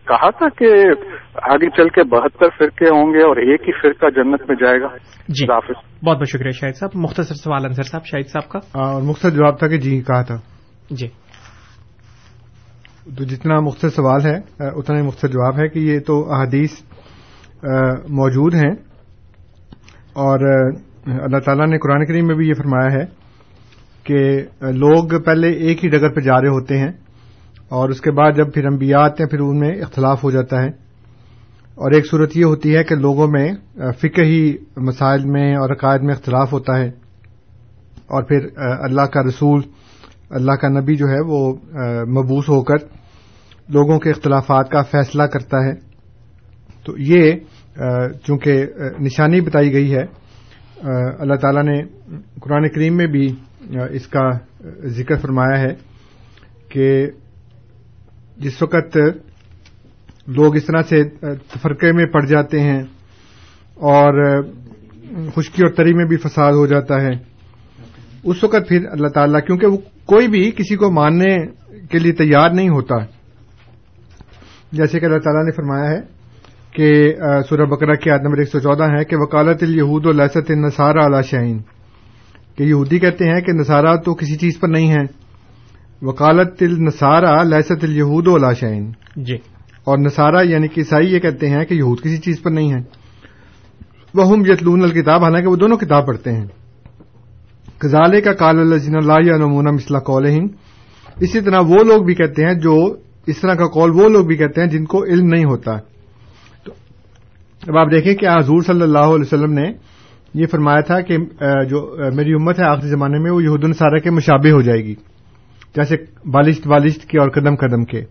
[0.08, 0.66] کہا تھا کہ
[1.34, 4.86] آگے چل کے بہتر فرقے ہوں گے اور ایک ہی فرقہ جنت میں جائے گا؟
[5.28, 5.46] جی۔
[6.06, 9.58] بہت بہت شکریہ شاہد صاحب۔ مختصر سوال انصر صاحب شاہد صاحب کا۔ اور مختصر جواب
[9.58, 10.36] تھا کہ جی کہا تھا۔
[10.90, 11.08] جی۔
[13.18, 16.82] تو جتنا مختصر سوال ہے اتنا ہی مختصر جواب ہے کہ یہ تو احادیث
[18.08, 18.72] موجود ہیں۔
[20.12, 20.38] اور
[21.06, 23.25] اللہ تعالیٰ نے قرآن کریم میں بھی یہ فرمایا ہے
[24.06, 26.92] کہ لوگ پہلے ایک ہی ڈگر پہ جا رہے ہوتے ہیں
[27.68, 30.62] اور اس کے بعد جب پھر انبیاء آتے ہیں، پھر ان میں اختلاف ہو جاتا
[30.62, 30.68] ہے۔
[31.74, 36.02] اور ایک صورت یہ ہوتی ہے کہ لوگوں میں فکر ہی مسائل میں اور عقائد
[36.02, 36.86] میں اختلاف ہوتا ہے۔
[38.06, 39.60] اور پھر اللہ کا رسول،
[40.30, 41.54] اللہ کا نبی جو ہے، وہ
[42.04, 42.76] مبوس ہو کر
[43.68, 45.74] لوگوں کے اختلافات کا فیصلہ کرتا ہے۔
[46.84, 47.32] تو یہ
[48.26, 48.66] چونکہ
[49.00, 50.02] نشانی بتائی گئی ہے
[51.18, 51.82] اللہ تعالیٰ نے
[52.40, 53.26] قرآن کریم میں بھی
[53.70, 54.30] اس کا
[54.96, 55.72] ذکر فرمایا ہے
[56.68, 57.06] کہ
[58.36, 58.96] جس وقت
[60.26, 61.02] لوگ اس طرح سے
[61.48, 62.82] تفرقے میں پڑ جاتے ہیں
[63.90, 64.42] اور
[65.34, 67.10] خشکی اور تری میں بھی فساد ہو جاتا ہے،
[68.24, 69.76] اس وقت پھر اللہ تعالیٰ، کیونکہ وہ
[70.06, 71.34] کوئی بھی کسی کو ماننے
[71.90, 72.96] کے لیے تیار نہیں ہوتا۔
[74.72, 76.00] جیسے کہ اللہ تعالیٰ نے فرمایا ہے
[76.70, 77.14] کہ
[77.48, 81.06] سورہ بکرا کی عاد نمبر ایک سو چودہ ہے کہ وکالت الہود و لسط نصارہ
[81.06, 81.58] علا شعین
[82.58, 85.26] کہ یہودی کہتے ہیں کہ نصارہ تو کسی چیز پر نہیں ہے
[86.02, 89.34] وکالت النصارہ لسط الہود و شعین جی۔
[89.84, 93.06] اور نصارہ یعنی کہ عیسائی یہ کہتے ہیں کہ یہود کسی چیز پر نہیں ہے
[94.14, 96.46] وہ ہم یتلون الکتاب حالانکہ وہ دونوں کتاب پڑھتے ہیں۔
[97.78, 100.26] کزالے کا کال اللہ اللہ نمونہ مسلح کال
[101.20, 104.36] اسی طرح وہ لوگ بھی کہتے ہیں جو اس طرح کا کال وہ لوگ بھی
[104.36, 105.76] کہتے ہیں جن کو علم نہیں ہوتا۔
[106.64, 106.72] تو
[107.68, 109.72] اب آپ دیکھیں کہ حضور صلی اللہ علیہ وسلم نے
[110.36, 111.16] یہ فرمایا تھا کہ
[111.70, 114.94] جو میری امت ہے، آخری زمانے میں وہ یہود الصارہ کے مشابے ہو جائے گی،
[115.76, 115.96] جیسے
[116.30, 118.04] بالشت بالشت کے اور قدم قدم کے۔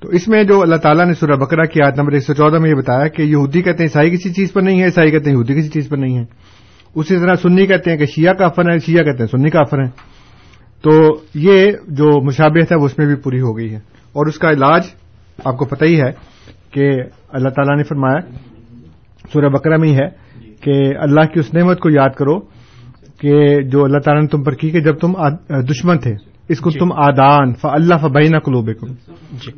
[0.00, 2.58] تو اس میں جو اللہ تعالیٰ نے سورہ بکرا کی آیت نمبر ایک سو چودہ
[2.58, 5.24] میں یہ بتایا کہ یہودی کہتے ہیں عیسائی کسی چیز پر نہیں ہے، عیسائی کہتے
[5.24, 6.24] ہیں یہودی کسی چیز پر نہیں ہے۔
[6.94, 9.90] اسی طرح سنی کہتے ہیں کہ شیعہ کافر ہے شیعہ کہتے ہیں سنی کافر ہیں۔
[10.82, 13.76] تو یہ جو مشابہت ہے وہ اس میں بھی پوری ہو گئی ہے۔
[14.12, 14.82] اور اس کا علاج
[15.44, 16.12] آپ کو پتہ ہی ہے
[16.70, 16.90] کہ
[17.28, 18.20] اللہ تعالیٰ نے فرمایا،
[19.32, 20.25] سورہ بکرا میں ہی ہے۔
[20.66, 22.40] کہ اللہ کی اس نعمت کو یاد کرو
[23.20, 25.12] کہ جو اللہ تعالیٰ نے تم پر کی کہ جب تم
[25.70, 26.14] دشمن تھے
[26.48, 28.70] اس کو تم آدان ف اللہ فبینہ قلوب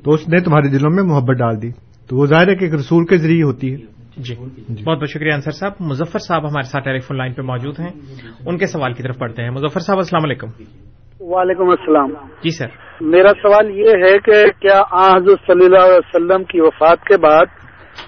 [0.05, 1.71] تو اس نے تمہارے دلوں میں محبت ڈال دی۔
[2.09, 3.77] تو وہ ظاہر ہے کہ ایک رسول کے ذریعے ہوتی ہے۔
[4.17, 4.35] جی۔
[4.85, 7.91] بہت بہت شکریہ انصر صاحب۔ مظفر صاحب ہمارے ساتھ ٹیلی فون لائن پہ موجود ہیں۔
[8.47, 10.47] ان کے سوال کی طرف پڑھتے ہیں۔ مظفر صاحب السلام علیکم۔
[11.21, 12.09] وعلیکم السلام۔
[12.43, 12.67] جی سر۔
[13.01, 14.79] میرا سوال یہ ہے کہ کیا
[15.17, 17.47] حضرت صلی اللہ علیہ وسلم کی وفات کے بعد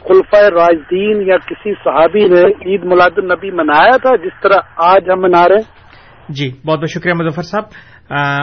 [0.08, 5.20] خلفۂ راجدین یا کسی صحابی نے عید میلاد النبی منایا تھا جس طرح آج ہم
[5.20, 5.80] منا رہے ہیں؟
[6.28, 7.62] جی بہت بہت شکریہ مظفر صاحب۔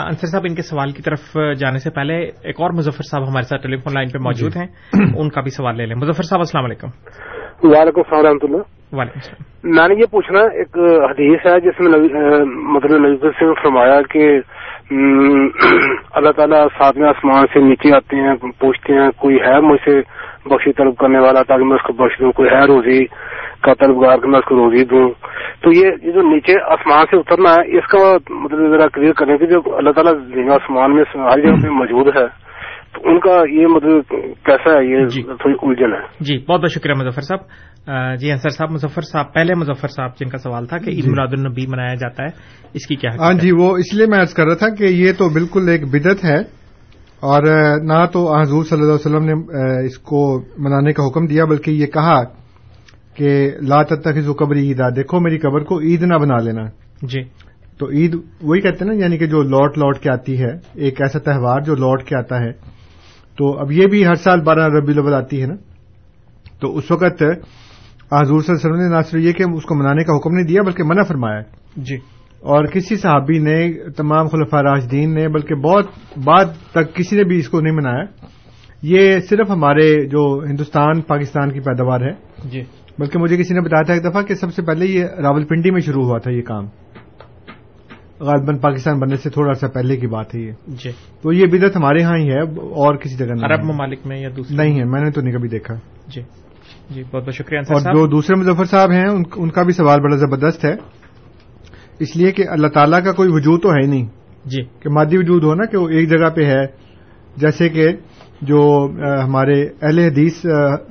[0.05, 3.43] انصر صاحب ان کے سوال کی طرف جانے سے پہلے ایک اور مظفر صاحب ہمارے
[3.43, 4.67] ساتھ ٹیلی فون لائن پہ موجود ہیں۔
[5.17, 6.87] ان کا بھی سوال لے لیں۔ مظفر صاحب السلام علیکم۔
[7.63, 10.77] وعلیکم السلام ورحمۃ اللہ۔ وعلیکم السلام۔ میں نے یہ پوچھنا ایک
[11.11, 11.99] حدیث ہے جس میں
[12.45, 14.39] مطلب نبی سے فرمایا کہ
[16.11, 20.01] اللہ تعالیٰ ساتویں آسمان سے نیچے آتے ہیں پوچھتے ہیں کوئی ہے مجھ سے
[20.45, 23.05] بخشی طلب کرنے والا تاکہ میں اس کو بخش دوں کوئی ہے روزی
[23.61, 25.11] کا طلبگار کہ میں اس کو روزی دوں؟
[25.61, 29.47] تو یہ جو نیچے آسمان سے اترنا ہے اس کا مطلب ذرا کلیئر کرنے کی
[29.47, 30.13] جو اللہ تعالیٰ
[30.51, 32.47] آسمان میں ہر جگہ پہ موجود ہے۔
[32.93, 34.09] تو ان کا یہ مطلب
[34.45, 37.39] کیسا ہے یہ جی۔ تھوڑی الجھن ہے۔ جی بہت بہت شکریہ مظفر صاحب۔
[38.19, 41.09] جی انصر صاحب مظفر صاحب پہلے مظفر صاحب جن کا سوال تھا کہ عید جی۔
[41.09, 42.27] میلاد النبی منایا جاتا ہے
[42.73, 45.29] اس کی کیا ہاں جی وہ اس لیے میں کر رہا تھا کہ یہ تو
[45.33, 46.66] بالکل ایک بدت ہے۔
[47.19, 47.43] اور
[47.83, 49.33] نہ تو حضور صلی اللہ علیہ وسلم نے
[49.85, 52.23] اس کو منانے کا حکم دیا بلکہ یہ کہا
[53.13, 56.61] کہ لا تتخذ قبری عید دیکھو میری قبر کو عید نہ بنا لینا۔
[57.01, 57.21] جی۔
[57.77, 61.01] تو عید وہی کہتے ہیں نا یعنی کہ جو لوٹ لوٹ کے آتی ہے ایک
[61.01, 62.51] ایسا تہوار جو لوٹ کے آتا ہے۔
[63.37, 65.55] تو اب یہ بھی ہر سال بارہ ربی الاول آتی ہے نا۔
[66.59, 67.23] تو اس وقت
[68.11, 70.33] حضور صلی اللہ علیہ وسلم نے نہ صرف یہ کہ اس کو منانے کا حکم
[70.33, 71.41] نہیں دیا بلکہ منع فرمایا۔
[71.77, 75.85] جی۔ اور کسی صحابی نے تمام خلفۂ راجدین نے بلکہ بہت
[76.23, 78.03] بعد تک کسی نے بھی اس کو نہیں منایا۔
[78.81, 82.11] یہ صرف ہمارے جو ہندوستان پاکستان کی پیداوار ہے۔
[82.45, 82.61] جی۔
[82.99, 85.71] بلکہ مجھے کسی نے بتایا تھا ایک دفعہ کہ سب سے پہلے یہ راول پنڈی
[85.71, 86.65] میں شروع ہوا تھا یہ کام۔
[88.19, 90.89] غالباً پاکستان بننے سے تھوڑا سا پہلے کی بات ہے یہ۔ جی۔
[91.21, 94.57] تو یہ بدت ہمارے ہاں ہی ہے اور کسی جگہ عرب ممالک میں یا دوسرے؟
[94.57, 95.73] نہیں ہے میں نے تو نہیں کبھی دیکھا۔
[96.07, 96.21] جی۔
[96.89, 100.15] جی بہت بہت شکریہ اور جو دوسرے مظفر صاحب ہیں ان کا بھی سوال بڑا
[100.15, 100.75] زبردست ہے۔
[101.99, 104.05] اس لیے کہ اللہ تعالیٰ کا کوئی وجود تو ہے ہی نہیں۔
[104.45, 106.65] جی۔ کہ مادی وجود ہو نا کہ وہ ایک جگہ پہ ہے۔
[107.37, 107.89] جیسے کہ
[108.41, 108.89] جو
[109.23, 110.45] ہمارے اہل حدیث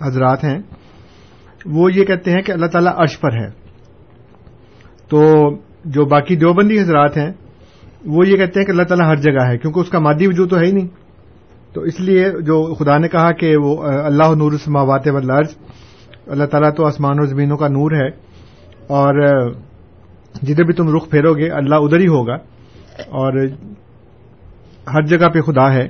[0.07, 0.59] حضرات ہیں
[1.67, 3.49] وہ یہ کہتے ہیں کہ اللہ تعالیٰ عرش پر ہے۔
[5.09, 5.51] تو
[5.85, 7.33] جو باقی دیوبندی حضرات ہیں
[8.07, 10.51] وہ یہ کہتے ہیں کہ اللہ تعالیٰ ہر جگہ ہے کیونکہ اس کا مادی وجود
[10.51, 10.89] تو ہے ہی نہیں۔
[11.73, 15.55] تو اس لیے جو خدا نے کہا کہ وہ اللہ نور السماوات والارض
[16.27, 18.09] اللہ تعالیٰ تو آسمان و زمینوں کا نور ہے۔
[18.87, 19.49] اور
[20.43, 22.35] جدھر بھی تم رخ پھیرو گے اللہ ادھر ہی ہوگا۔
[22.99, 23.47] اور
[24.95, 25.89] ہر جگہ پہ خدا ہے۔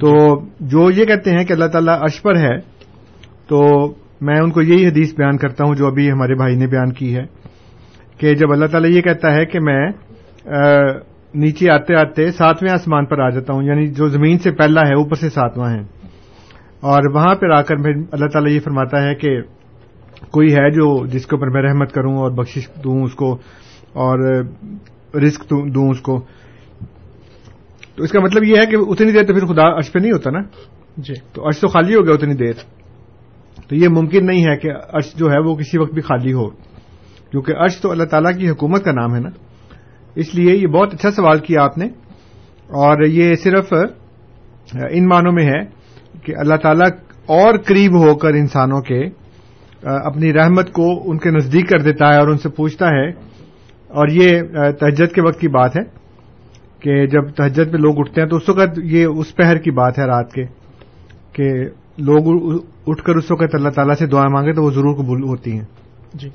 [0.00, 2.56] تو جو یہ کہتے ہیں کہ اللہ تعالیٰ عرش پر ہے
[3.48, 6.92] تو میں ان کو یہی حدیث بیان کرتا ہوں جو ابھی ہمارے بھائی نے بیان
[6.92, 7.22] کی ہے۔
[8.18, 9.88] کہ جب اللہ تعالیٰ یہ کہتا ہے کہ میں
[11.34, 14.94] نیچے آتے آتے ساتویں آسمان پر آ جاتا ہوں یعنی جو زمین سے پہلا ہے
[14.94, 15.80] اوپر سے ساتواں ہے۔
[16.80, 17.74] اور وہاں پہ آ کر
[18.12, 19.40] اللہ تعالیٰ یہ فرماتا ہے کہ
[20.30, 23.32] کوئی ہے جو جس کے اوپر میں رحمت کروں اور بخش دوں اس کو
[23.92, 24.44] اور
[25.14, 26.20] رسک دوں اس کو؟
[27.96, 30.12] تو اس کا مطلب یہ ہے کہ اتنی دیر تو پھر خدا عرش پہ نہیں
[30.12, 30.38] ہوتا نا؟
[30.96, 32.52] جی۔ تو عرش تو خالی ہو گیا اتنی دیر۔
[33.68, 36.48] تو یہ ممکن نہیں ہے کہ عرش جو ہے وہ کسی وقت بھی خالی ہو۔
[37.30, 39.28] کیونکہ عرش تو اللہ تعالیٰ کی حکومت کا نام ہے نا۔
[40.14, 41.86] اس لیے یہ بہت اچھا سوال کیا آپ نے۔
[42.68, 43.72] اور یہ صرف
[44.90, 45.64] ان معنوں میں ہے
[46.22, 46.88] کہ اللہ تعالیٰ
[47.26, 49.08] اور قریب ہو کر انسانوں کے
[49.82, 53.08] اپنی رحمت کو ان کے نزدیک کر دیتا ہے اور ان سے پوچھتا ہے۔
[53.88, 54.40] اور یہ
[54.80, 55.82] تہجد کے وقت کی بات ہے
[56.80, 59.98] کہ جب تہجد میں لوگ اٹھتے ہیں تو اس وقت یہ اس پہر کی بات
[59.98, 60.44] ہے رات کے،
[61.32, 61.48] کہ
[61.98, 65.52] لوگ اٹھ کر اس وقت اللہ تعالیٰ سے دعائیں مانگے تو وہ ضرور قبول ہوتی
[65.52, 65.64] ہیں۔
[66.14, 66.28] جی۔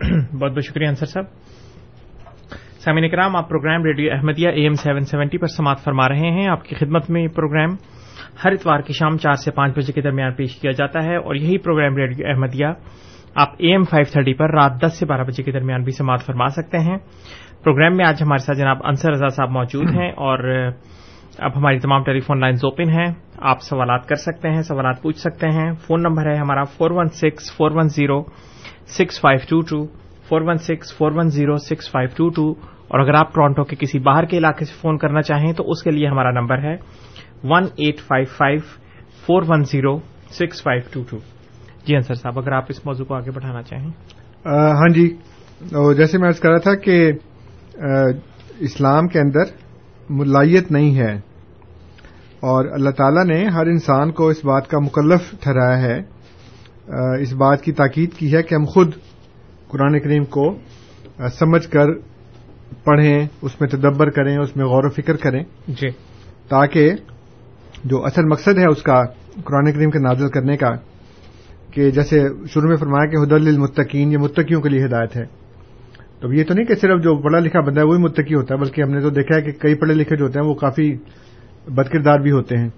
[0.36, 1.24] بہت بہت شکریہ انصر صاحب۔
[2.84, 6.48] سامعین کرام، آپ program radio Ahmadiyya A M seven seventy پر سماعت فرما رہے ہیں۔
[6.48, 7.70] آپ کی خدمت میں یہ پروگرام
[8.44, 11.34] ہر اتوار کی شام چار سے پانچ بجے کے درمیان پیش کیا جاتا ہے اور
[11.34, 12.66] یہی پروگرام ریڈیو احمدیہ
[13.34, 16.22] آپ اے ایم فائیو تھرٹی پر رات دس سے بارہ بجے کے درمیان بھی سماعت
[16.26, 16.98] فرما سکتے ہیں۔
[17.64, 20.68] پروگرام میں آج ہمارے ساتھ جناب انصر رضا صاحب موجود ہیں اور
[21.38, 25.18] اب ہماری تمام ٹیلی فون لائنز اوپن ہیں۔ آپ سوالات کر سکتے ہیں، سوالات پوچھ
[25.18, 28.22] سکتے ہیں۔ فون نمبر ہے ہمارا four one six, four one zero,
[28.86, 29.86] six five two two,
[30.28, 32.74] four one six, four one zero, six five two two.
[32.88, 35.82] اور اگر آپ ٹورانٹو کے کسی باہر کے علاقے سے فون کرنا چاہیں تو اس
[35.82, 36.76] کے لیے ہمارا نمبر ہے۔
[37.44, 38.58] One eight five five
[39.26, 39.98] four one zero
[40.30, 41.16] six five two two
[41.86, 43.90] جی انصر صاحب اگر آپ اس موضوع کو آگے بڑھانا چاہیں۔
[44.46, 45.16] ہاں جی
[45.96, 47.12] جیسے میں کر رہا تھا کہ
[48.58, 49.42] اسلام کے اندر
[50.10, 51.12] ملائیت نہیں ہے۔
[52.40, 56.00] اور اللہ تعالیٰ نے ہر انسان کو اس بات کا مکلف ٹھہرایا ہے۔
[57.22, 58.94] اس بات کی تاکید کی ہے کہ ہم خود
[59.68, 60.58] قرآن کریم کو
[61.38, 61.86] سمجھ کر
[62.84, 65.88] پڑھیں اس میں تدبر کریں اس میں غور و فکر کریں۔ جی۔
[66.48, 66.90] تاکہ
[67.84, 69.04] جو اصل مقصد ہے اس کا
[69.44, 70.70] قرآن کریم کے نازل کرنے کا،
[71.70, 75.24] کہ جیسے شروع میں فرمایا کہ حدل المتقین یہ متقیوں کے لیے ہدایت ہے۔
[76.20, 78.60] تو یہ تو نہیں کہ صرف جو پڑھا لکھا بندہ ہے وہی متقی ہوتا ہے،
[78.60, 80.96] بلکہ ہم نے تو دیکھا ہے کہ کئی پڑھے لکھے جو ہوتے ہیں وہ کافی
[81.66, 82.68] بد کردار بھی ہوتے ہیں۔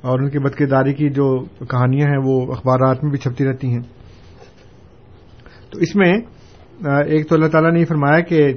[0.00, 3.68] اور ان کی بد کرداری کی جو کہانیاں ہیں وہ اخبارات میں بھی چھپتی رہتی
[3.68, 3.82] ہیں۔
[5.70, 6.12] تو اس میں
[7.06, 8.52] ایک تو اللہ تعالیٰ نے یہ فرمایا کہ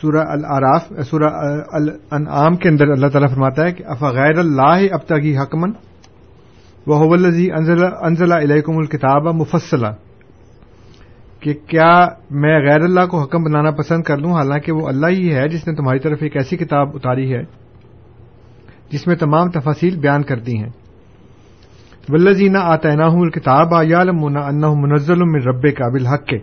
[0.00, 1.28] سورہ العراف، سورہ
[1.72, 5.70] الانعام کے اندر اللہ تعالیٰ فرماتا ہے کہ افغیر اللہ اب تک حکمن
[6.86, 9.86] وہ حولزی انزلہ علیکم الکتاب مفصلہ
[11.40, 11.92] کہ کیا
[12.42, 15.66] میں غیر اللہ کو حکم بنانا پسند کر لوں؟ حالانکہ وہ اللہ ہی ہے جس
[15.68, 17.42] نے تمہاری طرف ایک ایسی کتاب اتاری ہے،
[18.92, 20.70] جس میں تمام تفاصیل بیان کر دی ہیں۔
[22.08, 26.38] ولزین آتا الکتاب ان منزل من رب کا بالحق کے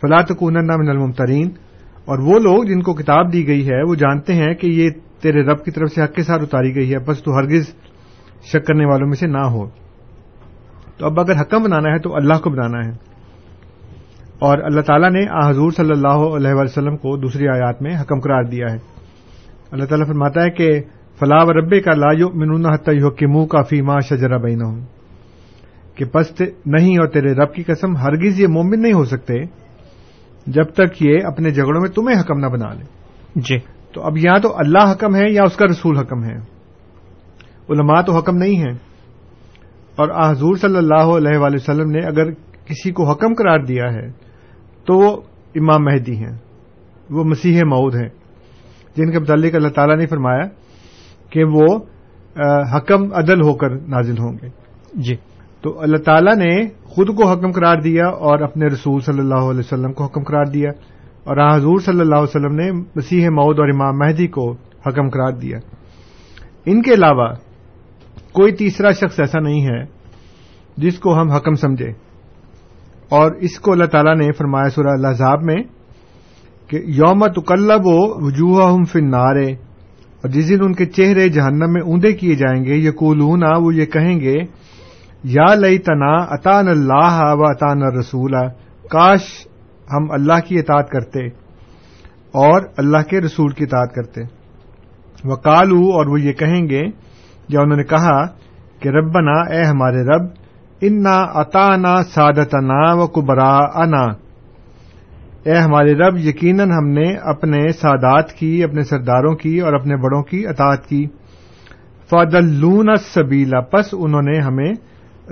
[0.00, 1.50] فلاط من الممترین۔
[2.04, 5.42] اور وہ لوگ جن کو کتاب دی گئی ہے، وہ جانتے ہیں کہ یہ تیرے
[5.42, 7.64] رب کی طرف سے حق کے ساتھ اتاری گئی ہے، بس تو ہرگز
[8.42, 9.68] شک کرنے والوں میں سے نہ ہو۔
[10.98, 13.12] تو اب اگر حکم بنانا ہے تو اللہ کو بنانا ہے۔
[14.38, 18.42] اور اللہ تعالیٰ نے حضور صلی اللہ علیہ وسلم کو دوسری آیات میں حکم قرار
[18.42, 18.78] دیا ہے۔
[19.70, 20.80] اللہ تعالیٰ فرماتا ہے کہ
[21.18, 24.80] فلاح و ربے کا لا منون حتیہ کے منہ کا فیما شجرا بین ہوں
[25.94, 29.34] کہ پست نہیں اور تیرے رب کی قسم ہرگز یہ مومن نہیں ہو سکتے۔
[30.46, 32.84] جب تک یہ اپنے جھگڑوں میں تمہیں حکم نہ بنا لے۔
[33.36, 33.58] جی۔
[33.92, 36.36] تو اب یہاں تو اللہ حکم ہے یا اس کا رسول حکم ہے۔
[37.70, 38.70] علماء تو حکم نہیں ہے
[39.96, 42.30] اور حضور صلی اللہ علیہ وآلہ وسلم نے اگر
[42.66, 44.10] کسی کو حکم قرار دیا ہے
[44.84, 45.16] تو وہ
[45.54, 46.38] امام مہدی ہیں۔
[47.10, 48.08] وہ مسیح مود ہیں۔
[48.96, 50.46] جن کے متعلق اللہ تعالیٰ نے فرمایا
[51.30, 51.78] کہ وہ
[52.76, 54.48] حکم عدل ہو کر نازل ہوں گے۔
[54.94, 55.16] جی۔
[55.62, 59.60] تو اللہ تعالیٰ نے خود کو حکم قرار دیا اور اپنے رسول صلی اللہ علیہ
[59.60, 60.70] وسلم کو حکم قرار دیا
[61.24, 64.52] اور حضور صلی اللہ علیہ وسلم نے مسیح مود اور امام مہدی کو
[64.86, 65.58] حکم قرار دیا۔
[66.66, 67.26] ان کے علاوہ
[68.32, 69.84] کوئی تیسرا شخص ایسا نہیں ہے
[70.76, 71.90] جس کو ہم حکم سمجھے
[73.08, 75.62] اور اس کو اللہ تعالیٰ نے فرمایا سورہ اللہ میں
[76.68, 79.52] کہ یوم تکلب و وجوہ ہم فن نارے
[80.22, 83.86] اور جس دن ان کے چہرے جہنم میں اوندے کیے جائیں گے یہ وہ یہ
[83.86, 84.34] کہیں گے
[85.24, 88.32] یا لئی تنا اطان اللہ و اطان رسول
[88.90, 89.46] کاش
[89.92, 91.26] ہم اللہ کی اطاعت کرتے
[92.32, 94.20] اور اللہ کے رسول کی اطاعت کرتے۔
[95.24, 96.82] وہ کالو اور وہ یہ کہیں گے،
[97.48, 98.26] یا انہوں نے کہا
[98.80, 100.22] کہ ربنا، اے ہمارے رب،
[100.80, 104.04] انا اطانا سادتنا و کبرا انا
[105.44, 110.22] اے ہمارے رب، یقیناً ہم نے اپنے سادات کی، اپنے سرداروں کی اور اپنے بڑوں
[110.22, 111.06] کی اطاعت کی۔
[112.10, 114.72] فادلون سبیلا پس انہوں نے ہمیں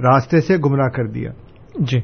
[0.00, 1.30] راستے سے گمراہ کر دیا۔
[1.78, 1.98] جی۔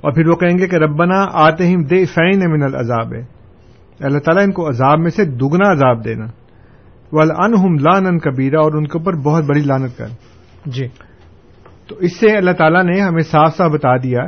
[0.00, 3.38] اور پھر وہ کہیں گے کہ ربنا آتے ہی دے فین من العذاب۔ ہے
[4.00, 6.24] اللہ تعالیٰ ان کو عذاب میں سے دگنا عذاب دینا۔
[7.12, 10.06] ان ہم لان کبیرہ اور ان کے اوپر بہت بڑی لانت کر۔
[10.66, 10.88] جی۔
[11.88, 14.20] تو اس سے اللہ تعالیٰ نے ہمیں صاف صاف بتا دیا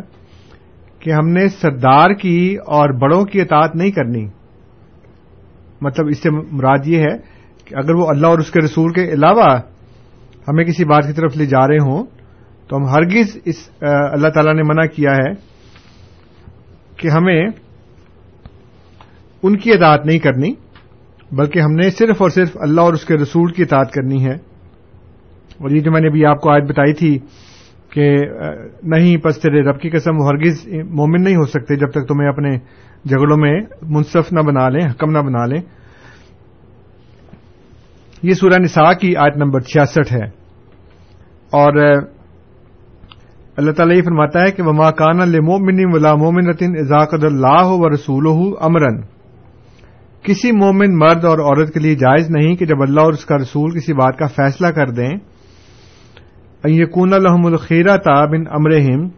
[0.99, 4.29] کہ ہم نے سردار کی اور بڑوں کی اطاعت نہیں کرنی۔
[5.81, 7.18] مطلب اس سے مراد یہ ہے
[7.64, 9.59] کہ اگر وہ اللہ اور اس کے رسول کے علاوہ
[10.49, 12.19] ہمیں کسی بات کی طرف لے جا رہے ہوں
[12.70, 13.68] تو ہم ہرگز اس
[14.12, 15.33] اللہ تعالیٰ نے منع کیا ہے
[16.96, 17.46] کہ ہمیں
[19.42, 20.54] ان کی اطاعت نہیں کرنی،
[21.33, 24.33] بلکہ ہم نے صرف اور صرف اللہ اور اس کے رسول کی اطاعت کرنی ہے۔
[25.59, 27.18] اور یہ جو میں نے ابھی آپ کو آج بتائی تھی
[27.90, 28.16] کہ
[28.83, 32.28] نہیں، پس تیرے رب کی قسم وہ ہرگز مومن نہیں ہو سکتے جب تک تمہیں
[32.28, 32.56] اپنے
[33.04, 35.61] جھگڑوں میں منصف نہ بنا لیں، حکم نہ بنا لیں۔
[38.22, 40.24] یہ سورہ نساء کی آیت نمبر چھیاسٹھ ہے۔
[41.52, 42.02] اور
[43.61, 47.90] اللہ تعالیٰ یہ فرماتا ہے کہ وما کان المومن ولا مومن رتن ازاقد اللہ و
[47.90, 49.01] رسول امرن
[50.23, 53.37] کسی مومن مرد اور عورت کے لیے جائز نہیں کہ جب اللہ اور اس کا
[53.37, 55.11] رسول کسی بات کا فیصلہ کر دیں۔
[56.64, 59.09] یقون الحم الخیرہ تابن امرحم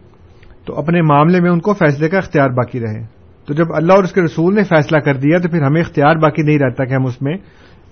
[0.65, 3.05] تو اپنے معاملے میں ان کو فیصلے کا اختیار باقی رہے۔
[3.47, 6.15] تو جب اللہ اور اس کے رسول نے فیصلہ کر دیا تو پھر ہمیں اختیار
[6.15, 7.37] باقی نہیں رہتا کہ ہم اس میں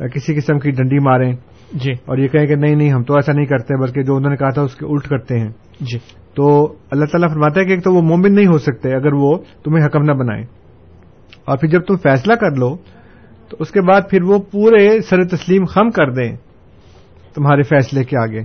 [0.08, 1.34] کسی قسم کی ڈنڈی ماریں۔
[1.74, 4.30] جی۔ اور یہ کہیں کہ نہیں نہیں ہم تو ایسا نہیں کرتے بلکہ جو انہوں
[4.30, 7.72] نے کہا تھا اس کے الٹ کرتے ہیں۔ جی۔ تو اللہ تعالیٰ فرماتا ہے کہ
[7.72, 10.46] ایک تو وہ مومن نہیں ہو سکتے اگر وہ تمہیں حکم نہ بنائیں
[11.46, 12.78] اور پھر جب تم فیصلہ کر لو
[13.50, 16.36] تو اس کے بعد پھر وہ پورے سر تسلیم خم کر دیں
[17.34, 18.42] تمہارے فیصلے کے آگے۔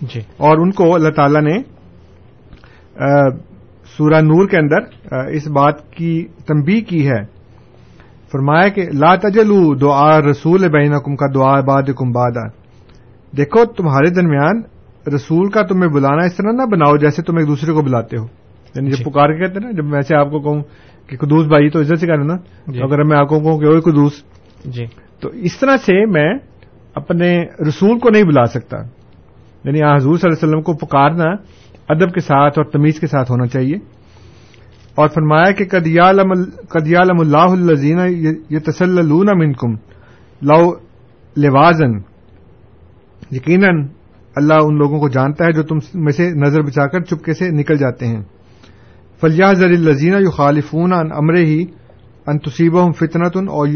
[0.00, 1.58] جی۔ اور ان کو اللہ تعالی نے
[3.96, 7.40] سورہ نور کے اندر اس بات کی تنبیہ کی ہے۔
[8.32, 12.46] فرمایا کہ لا تجلو دعا رسول بین کم کا دعا باد کم بادا
[13.36, 14.62] دیکھو تمہارے درمیان
[15.14, 18.24] رسول کا تمہیں بلانا اس طرح نہ بناؤ جیسے تم ایک دوسرے کو بلاتے ہو۔
[18.74, 20.62] یعنی جب جی۔ پکار کے کہتے ہیں نا جب میں سے آپ کو کہوں
[21.06, 23.64] کہ قدوس بھائی تو عزت سے کہنا نا۔ جی۔ اگر میں آپ کو کہوں کہ
[23.64, 24.12] اوے قدوس
[24.64, 24.84] جی۔
[25.20, 26.34] تو اس طرح سے میں
[26.94, 28.76] اپنے رسول کو نہیں بلا سکتا۔
[29.64, 31.24] یعنی حضور صلی اللہ علیہ وسلم کو پکارنا
[31.88, 33.76] ادب کے ساتھ اور تمیز کے ساتھ ہونا چاہیے۔
[34.94, 35.64] اور فرمایا کہ
[36.68, 37.98] قدیالم اللہ الزین
[38.50, 39.72] یہ تسلون منکم
[40.42, 40.72] لو
[41.36, 41.98] لوازن
[43.30, 43.86] یقیناً
[44.36, 47.50] اللہ ان لوگوں کو جانتا ہے جو تم میں سے نظر بچا کر چپکے سے
[47.50, 48.22] نکل جاتے ہیں۔
[49.20, 51.64] فلیہ زر الزین یو خالفون ان امر ہی
[52.26, 53.68] ان تصیب فتنتن اور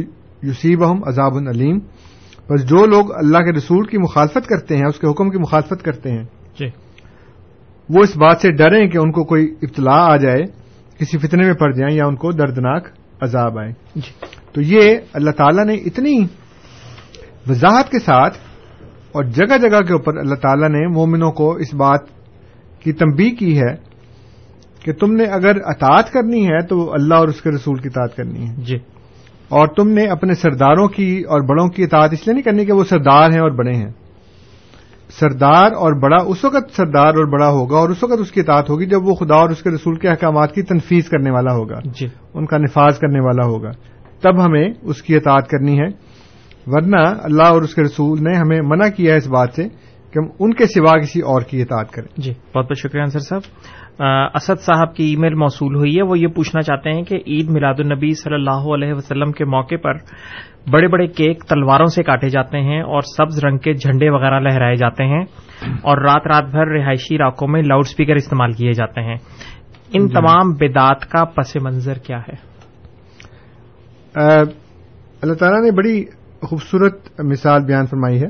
[0.42, 1.78] یوسیب عذاب العلیم
[2.50, 5.82] بس جو لوگ اللہ کے رسول کی مخالفت کرتے ہیں اس کے حکم کی مخالفت
[5.82, 6.24] کرتے ہیں۔
[6.59, 6.66] جی۔
[7.88, 10.42] وہ اس بات سے ڈریں کہ ان کو کوئی ابتلا آ جائے
[10.98, 12.88] کسی فتنے میں پڑ جائیں یا ان کو دردناک
[13.20, 14.11] عذاب آئے۔ جی۔
[14.52, 16.26] تو یہ اللہ تعالیٰ نے اتنی
[17.48, 18.38] وضاحت کے ساتھ
[19.15, 22.01] اور جگہ جگہ کے اوپر اللہ تعالیٰ نے مومنوں کو اس بات
[22.81, 23.75] کی تنبیہ کی ہے
[24.85, 28.17] کہ تم نے اگر اطاعت کرنی ہے تو اللہ اور اس کے رسول کی اطاعت
[28.17, 28.77] کرنی ہے۔ جی۔
[29.49, 32.73] اور تم نے اپنے سرداروں کی اور بڑوں کی اطاعت اس لیے نہیں کرنی کہ
[32.73, 33.93] وہ سردار ہیں اور بڑے ہیں۔
[35.21, 38.71] سردار اور بڑا اس وقت سردار اور بڑا ہوگا اور اس وقت اس کی اطاعت
[38.71, 41.79] ہوگی جب وہ خدا اور اس کے رسول کے احکامات کی تنفیذ کرنے والا ہوگا۔
[41.85, 43.71] جی۔ ان کا نفاذ کرنے والا ہوگا۔
[44.23, 46.14] تب ہمیں اس کی اطاعت کرنی ہے۔
[46.67, 49.69] ورنہ اللہ اور اس کے رسول نے ہمیں منع کیا ہے اس بات سے
[50.12, 53.19] کہ ہم ان کے سوا کسی اور کی اطاعت کریں۔ جی بہت بہت شکریہ انصر
[53.19, 53.41] صاحب۔
[54.35, 57.51] اسد صاحب کی ای میل موصول ہوئی ہے۔ وہ یہ پوچھنا چاہتے ہیں کہ عید
[57.51, 59.95] میلاد النبی صلی اللہ علیہ وسلم کے موقع پر
[60.71, 64.75] بڑے بڑے کیک تلواروں سے کاٹے جاتے ہیں اور سبز رنگ کے جھنڈے وغیرہ لہرائے
[64.75, 65.23] جاتے ہیں
[65.83, 69.17] اور رات رات بھر رہائشی علاقوں میں لاؤڈ اسپیکر استعمال کیے جاتے ہیں۔
[69.93, 72.55] ان تمام بدعات کا پس منظر کیا ہے؟
[75.23, 76.05] اللہ تعالیٰ نے بڑی
[76.45, 78.26] خوبصورت مثال بیان فرمائی ہے۔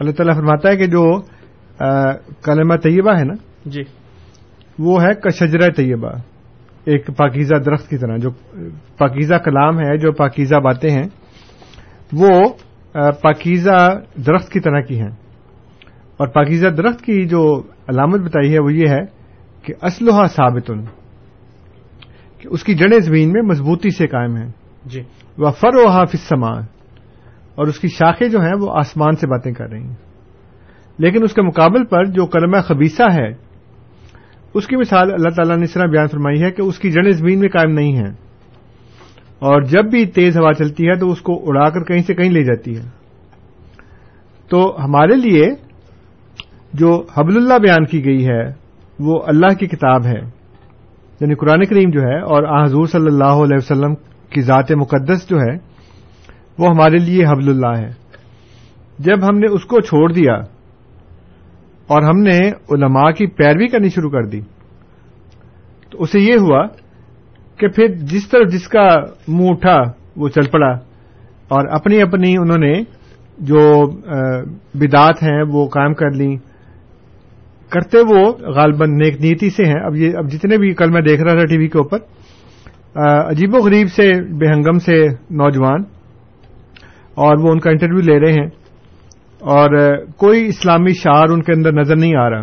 [0.00, 1.20] اللہ تعالیٰ فرماتا ہے کہ جو
[2.42, 3.34] کلمہ طیبہ ہے نا
[3.66, 3.82] جی۔
[4.78, 6.10] وہ ہے کشجرہ طیبہ
[6.84, 8.30] ایک پاکیزہ درخت کی طرح جو
[8.98, 11.08] پاکیزہ کلام ہے جو پاکیزہ باتیں ہیں
[12.12, 12.40] وہ
[13.22, 15.10] پاکیزہ درخت کی طرح کی ہیں۔
[16.16, 19.00] اور پاکیزہ درخت کی جو علامت بتائی ہے وہ یہ ہے
[19.62, 20.70] کہ اسلحہ ثابت
[22.38, 24.50] کہ اس کی جڑیں زمین میں مضبوطی سے قائم ہیں۔
[24.84, 25.02] جی۔
[25.38, 26.62] وہ فر و حافظ سمان
[27.54, 29.94] اور اس کی شاخیں جو ہیں وہ آسمان سے باتیں کر رہی ہیں۔
[30.98, 33.28] لیکن اس کے مقابل پر جو کلمہ خبیصہ ہے،
[34.54, 37.12] اس کی مثال اللہ تعالیٰ نے اس طرح بیان فرمائی ہے کہ اس کی جڑیں
[37.12, 38.10] زمین میں قائم نہیں ہیں۔
[39.38, 42.30] اور جب بھی تیز ہوا چلتی ہے تو اس کو اڑا کر کہیں سے کہیں
[42.30, 42.82] لے جاتی ہے۔
[44.48, 45.46] تو ہمارے لیے
[46.72, 48.52] جو حبل اللہ بیان کی گئی ہے،
[48.98, 50.20] وہ اللہ کی کتاب ہے۔
[51.20, 53.94] یعنی قرآن کریم جو ہے اور حضور صلی اللہ علیہ وسلم
[54.30, 55.54] کی ذات مقدس جو ہے،
[56.58, 57.90] وہ ہمارے لیے حبل اللہ ہے۔
[58.98, 60.34] جب ہم نے اس کو چھوڑ دیا
[61.86, 64.40] اور ہم نے علماء کی پیروی کرنی شروع کر دی،
[65.90, 66.66] تو اسے یہ ہوا
[67.56, 68.88] کہ پھر جس طرح جس کا
[69.28, 69.80] منہ اٹھا،
[70.16, 70.70] وہ چل پڑا۔
[71.48, 72.72] اور اپنی اپنی انہوں نے
[73.38, 73.90] جو
[74.74, 76.36] بدات ہیں، وہ قائم کر لی
[77.68, 81.22] کرتے وہ غالباً نیک نیتی سے ہیں۔ اب یہ، اب جتنے بھی کل میں دیکھ
[81.22, 81.98] رہا تھا ٹی وی کے اوپر
[83.06, 85.80] عجیب و غریب سے، بے ہنگم سے نوجوان
[87.14, 88.46] اور وہ ان کا انٹرویو لے رہے ہیں
[89.38, 92.40] اور کوئی اسلامی شعر ان کے اندر نظر نہیں آ رہا۔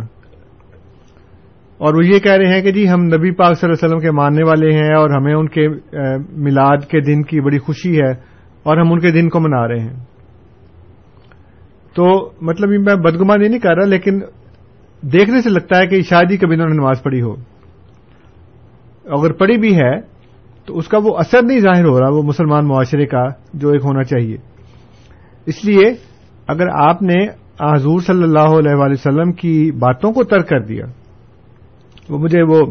[1.78, 4.00] اور وہ یہ کہہ رہے ہیں کہ جی ہم نبی پاک صلی اللہ علیہ وسلم
[4.00, 5.68] کے ماننے والے ہیں اور ہمیں ان کے
[6.30, 8.10] میلاد کے دن کی بڑی خوشی ہے
[8.64, 9.96] اور ہم ان کے دن کو منا رہے ہیں۔
[11.96, 14.20] تو مطلب میں بدگمانی نہیں کر رہا، لیکن
[15.02, 17.34] دیکھنے سے لگتا ہے کہ شاید ہی جی کبھی انہوں نے نماز پڑھی ہو۔
[19.06, 20.15] اگر پڑھی بھی ہے
[20.66, 23.82] تو اس کا وہ اثر نہیں ظاہر ہو رہا، وہ مسلمان معاشرے کا جو ایک
[23.84, 24.38] ہونا چاہیے۔
[25.46, 25.94] اس لیے
[26.48, 27.26] اگر آپ نے
[27.62, 30.86] حضور صلی اللہ علیہ وآلہ وسلم کی باتوں کو ترک کر دیا،
[32.10, 32.62] وہ مجھے وہ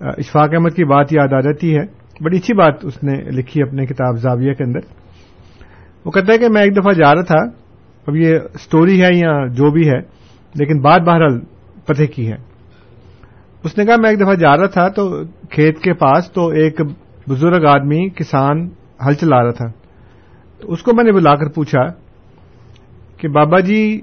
[0.00, 1.84] اشفاق احمد کی بات یاد آ جاتی ہے۔
[2.20, 4.80] بڑی اچھی بات اس نے لکھی اپنے کتاب زاویہ کے اندر۔
[6.04, 7.38] وہ کہتا ہے کہ میں ایک دفعہ جا رہا تھا،
[8.06, 9.98] اب یہ سٹوری ہے یا جو بھی ہے،
[10.54, 11.40] لیکن بات بہرحال
[11.84, 12.36] پتہ کی ہے۔
[13.64, 15.08] اس نے کہا میں ایک دفعہ جا رہا تھا تو
[15.50, 16.80] کھیت کے پاس تو ایک
[17.28, 18.68] بزرگ آدمی کسان
[19.06, 19.66] ہل چلا رہا تھا۔
[20.58, 21.84] تو اس کو میں نے بلا کر پوچھا
[23.16, 24.00] کہ بابا جی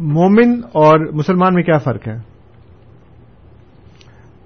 [0.00, 2.16] مومن اور مسلمان میں کیا فرق ہے؟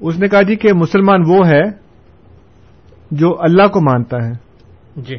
[0.01, 1.63] اس نے کہا جی کہ مسلمان وہ ہے
[3.11, 4.33] جو اللہ کو مانتا ہے۔
[4.97, 5.17] جی۔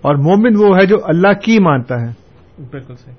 [0.00, 2.08] اور مومن وہ ہے جو اللہ کی مانتا ہے۔
[2.70, 3.14] بالکل صحیح۔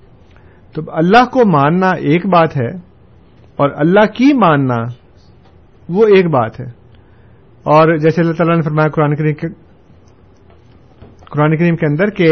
[0.74, 2.70] تو اللہ کو ماننا ایک بات ہے
[3.56, 4.78] اور اللہ کی ماننا
[5.90, 6.79] وہ ایک بات ہے۔
[7.70, 9.48] اور جیسے اللہ تعالیٰ نے فرمایا قرآن کریم کے
[11.30, 12.32] قرآن کریم کے اندر کہ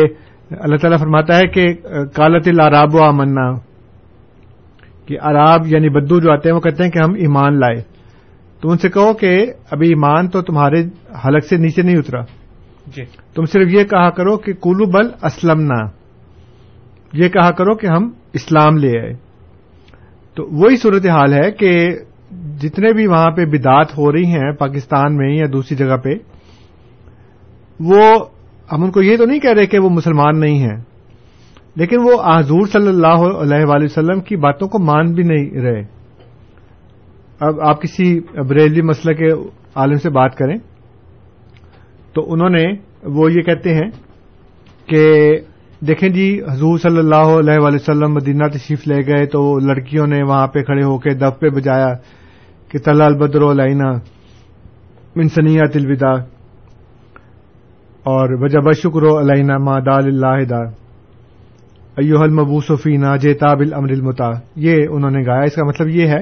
[0.52, 1.74] اللہ تعالیٰ فرماتا ہے کہ
[2.16, 3.54] کالت العراب و آمنا۔
[5.06, 7.82] کہ عراب یعنی بدو جو آتے ہیں وہ کہتے ہیں کہ ہم ایمان لائے۔
[8.62, 10.84] تو ان سے کہو کہ ابھی ایمان تو تمہارے
[11.26, 12.22] حلق سے نیچے نہیں اترا۔
[12.88, 13.04] جی۔
[13.36, 15.72] تم صرف یہ کہا کرو کہ کولو بل اسلم
[17.14, 19.14] یہ کہا کرو کہ ہم اسلام لے آئے۔
[20.36, 21.98] تو وہی صورتحال ہے کہ
[22.62, 26.14] جتنے بھی وہاں پہ بدات ہو رہی ہیں پاکستان میں یا دوسری جگہ پہ،
[27.80, 28.04] وہ
[28.70, 30.78] ہم ان کو یہ تو نہیں کہہ رہے کہ وہ مسلمان نہیں ہیں،
[31.76, 35.84] لیکن وہ حضور صلی اللہ علیہ وآلہ وسلم کی باتوں کو مان بھی نہیں رہے۔
[37.40, 38.08] اب آپ کسی
[38.50, 39.32] بریلی مسئلہ کے
[39.76, 40.56] عالم سے بات کریں،
[42.14, 42.66] تو انہوں نے
[43.16, 43.90] وہ یہ کہتے ہیں
[44.88, 45.04] کہ
[45.82, 50.22] دیکھیں جی حضور صلی اللہ علیہ وآلہ وسلم مدینہ تشریف لے گئے تو لڑکیوں نے
[50.24, 51.92] وہاں پہ کھڑے ہو کے دف پہ بجایا
[52.72, 53.92] کہ طلع البدر علینا
[55.16, 56.16] منسنیات الوداع،
[58.06, 60.64] اور وجب شکر علینا ما دال اللہ دا۔
[61.98, 64.30] ایوہ المبوس فینا جیتاب الامر المتا
[64.66, 66.22] یہ انہوں نے گایا۔ اس کا مطلب یہ ہے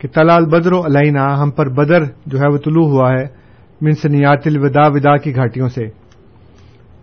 [0.00, 3.24] کہ طلع البدر علینا ہم پر بدر جو ہے وہ طلوع ہوا ہے
[3.80, 5.84] منسنیات الوداع ودا کی گھاٹیوں سے۔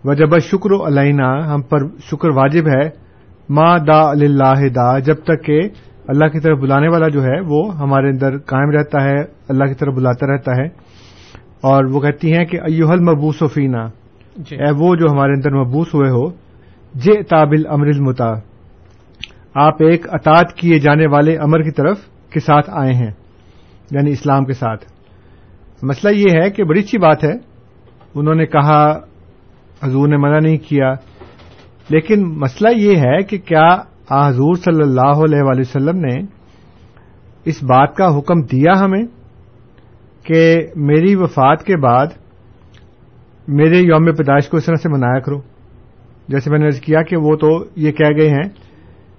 [0.04, 1.78] وجب شکر علینا ہم پر
[2.10, 3.04] شکر واجب ہے۔
[3.48, 5.60] ما دا اللہ دا جب تک کہ
[6.08, 9.16] اللہ کی طرف بلانے والا جو ہے وہ ہمارے اندر قائم رہتا ہے
[9.48, 10.66] اللہ کی طرف بلاتا رہتا ہے۔
[11.60, 13.86] اور وہ کہتی ہیں کہ ایوہل مبوس و فینا
[14.36, 16.30] جی۔ اے وہ جو ہمارے اندر مبوس ہوئے ہو
[16.94, 18.32] جے تابل امر المتا۔
[19.54, 21.98] آپ ایک اطاعت کیے جانے والے امر کی طرف
[22.30, 23.10] کے ساتھ آئے ہیں
[23.90, 24.84] یعنی اسلام کے ساتھ۔
[25.82, 27.32] مسئلہ یہ ہے کہ بڑی اچھی بات ہے
[28.14, 29.00] انہوں نے کہا
[29.82, 30.92] حضور نے منع نہیں کیا۔
[31.88, 33.76] لیکن مسئلہ یہ ہے کہ کیا
[34.08, 36.20] آ حضور صلی اللہ علیہ وآلہ وسلم نے
[37.44, 39.02] اس بات کا حکم دیا ہمیں
[40.24, 42.06] کہ میری وفات کے بعد
[43.48, 45.40] میرے یوم پیدائش کو اس طرح سے منایا کرو۔
[46.28, 48.48] جیسے میں نے عرض کیا کہ وہ تو یہ کہہ گئے ہیں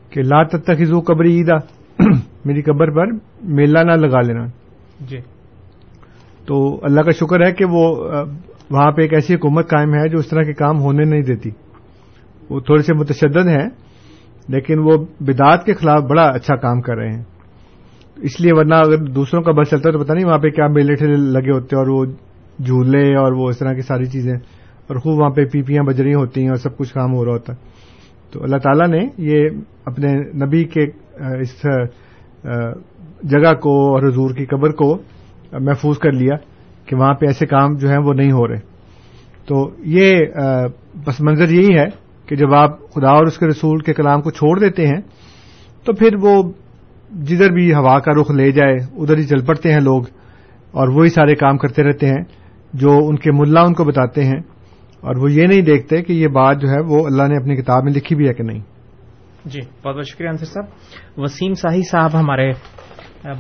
[0.10, 1.56] کہ لا تتخذو قبری عیدا۔
[2.46, 3.06] میری قبر پر
[3.42, 4.46] میلہ نہ لگا لینا۔
[5.00, 5.18] جی۔
[6.46, 8.10] تو اللہ کا شکر ہے کہ وہ
[8.72, 11.50] وہاں پہ ایک ایسی حکومت قائم ہے جو اس طرح کے کام ہونے نہیں دیتی۔
[12.50, 13.70] وہ تھوڑے سے متشدد ہیں،
[14.48, 17.24] لیکن وہ بدعات کے خلاف بڑا اچھا کام کر رہے ہیں۔
[18.16, 20.68] اس لیے ورنہ اگر دوسروں کا بس چلتا ہے تو پتہ نہیں وہاں پہ کیا
[20.68, 22.06] میلے ٹھیلے لگے ہوتے ہیں اور وہ
[22.64, 24.34] جھولے اور وہ اس طرح کی ساری چیزیں۔
[24.88, 27.32] اور خوب وہاں پہ پیپیاں بج رہی ہوتی ہیں اور سب کچھ کام ہو رہا
[27.32, 27.58] ہوتا۔ ہے
[28.32, 29.50] تو اللہ تعالیٰ نے یہ
[29.86, 30.14] اپنے
[30.46, 30.84] نبی کے
[31.40, 31.66] اس
[33.24, 34.98] جگہ کو اور حضور کی قبر کو
[35.52, 36.55] محفوظ کر لیا۔
[36.86, 38.76] کہ وہاں پہ ایسے کام جو ہیں وہ نہیں ہو رہے۔
[39.48, 40.26] تو یہ
[41.06, 41.86] پس منظر یہی ہے
[42.26, 45.02] کہ جب آپ خدا اور اس کے رسول کے کلام کو چھوڑ دیتے ہیں،
[45.84, 46.52] تو پھر وہ
[47.24, 50.04] جدھر بھی ہوا کا رخ لے جائے، ادھر ہی چل پڑتے ہیں لوگ
[50.72, 52.24] اور وہی سارے کام کرتے رہتے ہیں
[52.74, 54.40] جو ان کے ملا ان کو بتاتے ہیں۔
[55.02, 57.84] اور وہ یہ نہیں دیکھتے کہ یہ بات جو ہے وہ اللہ نے اپنی کتاب
[57.84, 58.60] میں لکھی بھی ہے کہ نہیں۔
[59.46, 60.66] جی بہت بہت شکریہ انصر صاحب۔
[61.18, 62.52] وسیم ساہی صاحب ہمارے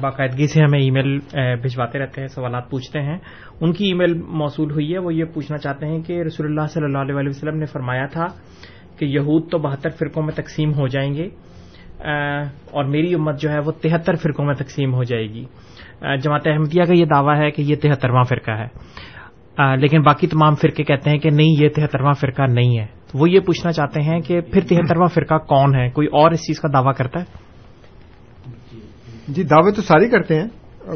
[0.01, 1.19] باقاعدگی سے ہمیں ای میل
[1.61, 3.17] بھجواتے رہتے ہیں، سوالات پوچھتے ہیں۔
[3.61, 6.67] ان کی ای میل موصول ہوئی ہے، وہ یہ پوچھنا چاہتے ہیں کہ رسول اللہ
[6.67, 8.25] صلی اللہ علیہ وسلم نے فرمایا تھا
[8.99, 11.29] کہ یہود تو بہتر فرقوں میں تقسیم ہو جائیں گے
[12.71, 15.45] اور میری امت جو ہے وہ تہتر فرقوں میں تقسیم ہو جائے گی۔
[16.23, 18.67] جماعت احمدیہ کا یہ دعویٰ ہے کہ یہ تہترواں فرقہ ہے۔
[19.75, 23.39] لیکن باقی تمام فرقے کہتے ہیں کہ نہیں، یہ تہترواں فرقہ نہیں ہے۔ وہ یہ
[23.39, 26.93] پوچھنا چاہتے ہیں کہ پھر تہترواں فرقہ کون ہے؟ کوئی اور اس چیز کا دعویٰ
[26.93, 27.44] کرتا ہے؟
[29.27, 30.47] جی دعوے تو ساری کرتے ہیں۔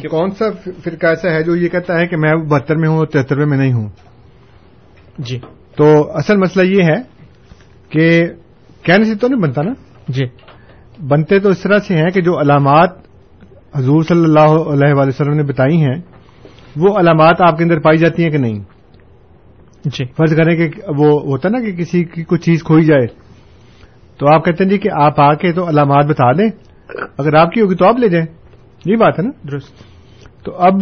[0.09, 0.45] کون سا
[0.83, 3.57] فرقہ ایسا ہے جو یہ کہتا ہے کہ میں بہتر میں ہوں اور تہترویں میں
[3.57, 3.89] نہیں ہوں؟
[5.19, 5.39] جی۔
[5.75, 7.01] تو اصل مسئلہ یہ ہے
[7.89, 8.25] کہ
[8.83, 9.73] کہنے سے تو نہیں بنتا نا؟
[10.07, 10.25] جی۔
[11.07, 12.89] بنتے تو اس طرح سے ہیں کہ جو علامات
[13.75, 16.01] حضور صلی اللہ علیہ وآلہ وسلم نے بتائی ہیں
[16.77, 18.59] وہ علامات آپ کے اندر پائی جاتی ہیں کہ نہیں؟
[19.85, 23.07] جی۔ فرض کریں کہ وہ ہوتا نا کہ کسی کی کوئی چیز کھوئی جائے
[24.17, 26.68] تو آپ کہتے ہیں جی کہ آپ آ کے تو علامات بتا دیں۔
[27.17, 28.25] اگر آپ کی ہوگی تو آپ لے جائیں
[28.85, 29.75] یہ بات ہے نا؟ درست۔
[30.43, 30.75] تو اب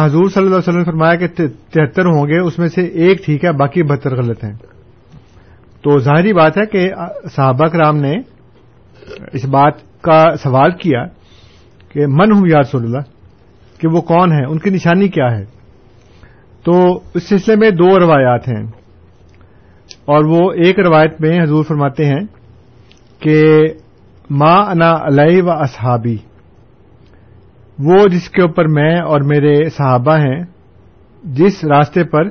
[0.00, 1.26] حضور صلی اللہ علیہ وسلم نے فرمایا کہ
[1.70, 4.52] تہتر ہوں گے اس میں سے ایک ٹھیک ہے باقی بہتر غلط ہیں۔
[5.82, 6.92] تو ظاہری بات ہے کہ
[7.36, 8.14] صحابہ کرام نے
[9.32, 11.04] اس بات کا سوال کیا
[11.88, 13.00] کہ من ہوں یا رسول اللہ؟
[13.80, 15.44] کہ وہ کون ہے ان کی نشانی کیا ہے؟
[16.64, 18.66] تو اس سلسلے میں دو روایات ہیں۔
[20.04, 22.20] اور وہ ایک روایت میں حضور فرماتے ہیں
[23.18, 23.58] کہ
[24.30, 26.16] ما انا علیہ و اصحابی۔
[27.78, 30.42] وہ جس کے اوپر میں اور میرے صحابہ ہیں،
[31.24, 32.22] جس راستے پر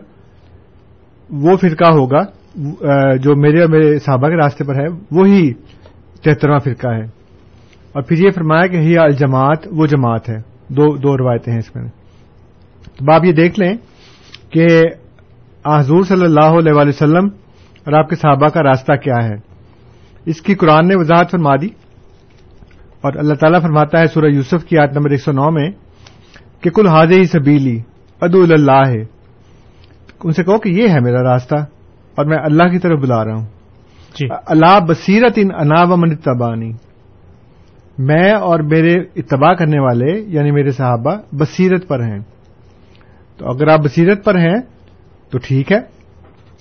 [1.30, 2.22] وہ فرقہ ہوگا
[3.16, 5.54] جو میرے اور میرے صحابہ کے راستے پر ہے، وہی
[6.24, 7.04] تہترواں فرقہ ہے۔
[7.92, 10.38] اور پھر یہ فرمایا کہ ہی الجماعت، وہ جماعت ہے۔
[10.68, 11.88] دو دو روایتیں ہیں اس میں۔
[12.84, 13.78] تو آپ یہ دیکھ لیں
[14.50, 14.68] کہ
[15.66, 17.26] حضور صلی اللہ علیہ وآلہ وسلم
[17.86, 19.36] اور آپ کے صحابہ کا راستہ کیا ہے۔
[20.26, 21.87] اس کی قرآن نے وضاحت فرما دی۔
[23.02, 25.70] اور اللہ تعالیٰ فرماتا ہے سورہ یوسف کی آیت نمبر ایک سو نو میں
[26.62, 27.80] کہ کل حاض ہی سبیلی
[28.22, 29.02] ادو اللہ ہے
[30.24, 31.56] ان سے کہو کہ یہ ہے میرا راستہ
[32.16, 33.46] اور میں اللہ کی طرف بلا رہا ہوں۔
[34.16, 36.72] جی۔ اللہ بصیرت ان انا و من اتبانی۔
[37.98, 42.20] میں اور میرے اتباع کرنے والے یعنی میرے صحابہ بصیرت پر ہیں۔
[43.38, 44.62] تو اگر آپ بصیرت پر ہیں
[45.32, 45.80] تو ٹھیک ہے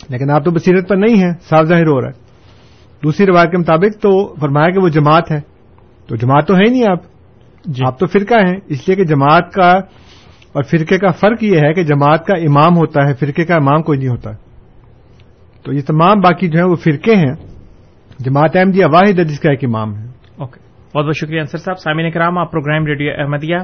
[0.09, 2.20] لیکن آپ تو بصیرت پر نہیں ہیں صاف ظاہر ہو رہا ہے۔
[3.03, 5.55] دوسری روایت کے مطابق تو فرمایا کہ وہ جماعت ہے۔
[6.09, 6.98] تو جماعت تو ہے ہی نہیں آپ؟
[7.64, 9.70] جی۔ آپ تو فرقہ ہیں۔ اس لیے کہ جماعت کا
[10.52, 13.82] اور فرقے کا فرق یہ ہے کہ جماعت کا امام ہوتا ہے فرقے کا امام
[13.82, 14.30] کوئی نہیں ہوتا۔
[15.64, 17.34] تو یہ تمام باقی جو ہیں وہ فرقے ہیں۔
[18.18, 20.61] جماعت احمدیہ واحد ہے جس کا ایک امام ہے۔ اوکے۔
[20.94, 23.57] بہت بہت شکریہ انصر صاحب۔ سامعین کرام آپ program radio Ahmadiyya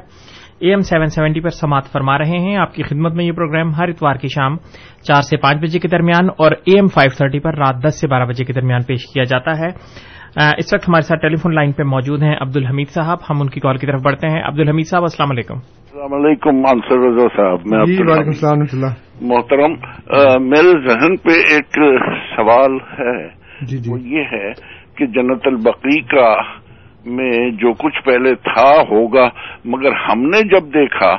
[0.58, 3.74] A M seven seventy پر سماعت فرما رہے ہیں۔ آپ کی خدمت میں یہ پروگرام
[3.74, 4.56] ہر اتوار کی شام
[5.02, 8.08] چار سے پانچ بجے کے درمیان اور اے ایم فائیو تھرٹی پر رات دس سے
[8.08, 9.68] بارہ بجے کے درمیان پیش کیا جاتا ہے۔
[10.36, 13.48] اس وقت ہمارے ساتھ ٹیلی فون لائن پہ موجود ہیں عبد الحمید صاحب ہم ان
[13.48, 17.26] کی کال کی طرف بڑھتے ہیں۔ عبد الحمید صاحب السلام علیکم۔ السلام علیکم انصر رضا
[17.36, 19.72] صاحب میں جی وعلیکم السلام ورحمۃ اللہ۔ محترم
[20.48, 21.78] میرے ذہن پہ ایک
[22.36, 23.28] سوال ہے۔
[23.60, 24.52] جی جی۔ وہ یہ ہے
[24.96, 26.34] کہ جنت البقی کا
[27.06, 29.28] میں جو کچھ پہلے تھا ہوگا
[29.64, 31.16] مگر ہم نے جب دیکھا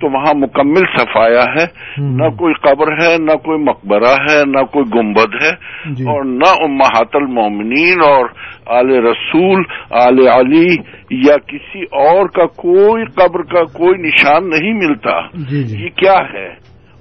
[0.00, 1.64] تو وہاں مکمل صفایا ہے
[1.98, 5.50] نہ کوئی قبر ہے نہ کوئی مقبرہ ہے نہ کوئی گنبد ہے۔
[5.94, 8.26] جی۔ اور نہ امہات المومنین اور
[8.66, 10.76] آل رسول آل علی
[11.10, 16.16] یا کسی اور کا کوئی قبر کا کوئی نشان نہیں ملتا۔ جی جی۔ یہ کیا
[16.32, 16.48] ہے؟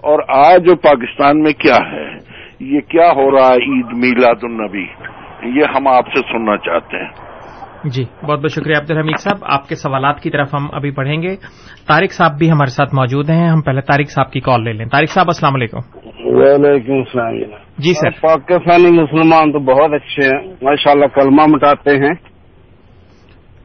[0.01, 2.17] اور آج پاکستان میں کیا ہے؟
[2.59, 4.85] یہ کیا ہو رہا ہے عید میلاد النبی؟
[5.43, 7.24] یہ ہم آپ سے سننا چاہتے ہیں۔
[7.86, 11.21] جی بہت بہت شکریہ عبد الحمید صاحب۔ آپ کے سوالات کی طرف ہم ابھی پڑھیں
[11.21, 11.36] گے۔
[11.88, 14.86] طارق صاحب بھی ہمارے ساتھ موجود ہیں۔ ہم پہلے طارق صاحب کی کال لے لیں۔
[14.86, 15.77] طارق صاحب السلام علیکم۔
[16.15, 17.38] وعلیکم السلام
[17.77, 22.13] جی سر۔ پاکستانی مسلمان تو بہت اچھے ہیں۔ ماشاء اللہ کلمہ مٹاتے ہیں۔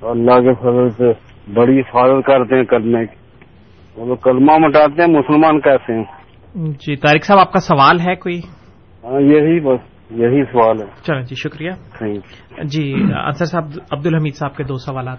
[0.03, 1.13] اللہ کے فضل سے
[1.53, 3.15] بڑی حفاظت کرتے ہیں کرنے کی۔
[3.97, 6.05] وہ لوگ کلمہ مٹاتے ہیں مسلمان کیسے ہیں؟
[6.55, 8.41] جی طارق صاحب آپ کا سوال ہے کوئی؟
[9.05, 11.71] ہاں یہی بس۔ یہی سوال ہے۔ چلیں جی شکریہ۔
[12.65, 12.95] جی
[13.27, 15.19] انصر صاحب عبد الحمید صاحب کے دو سوالات۔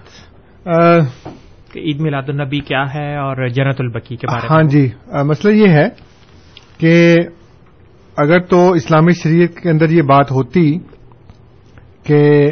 [1.75, 4.89] عید میلاد النبی کیا ہے اور جنت البقی کے بارے میں۔ ہاں جی
[5.25, 5.87] مسئلہ یہ ہے
[6.77, 7.15] کہ
[8.17, 10.79] اگر تو اسلامی شریعت کے اندر یہ بات ہوتی
[12.03, 12.51] کہ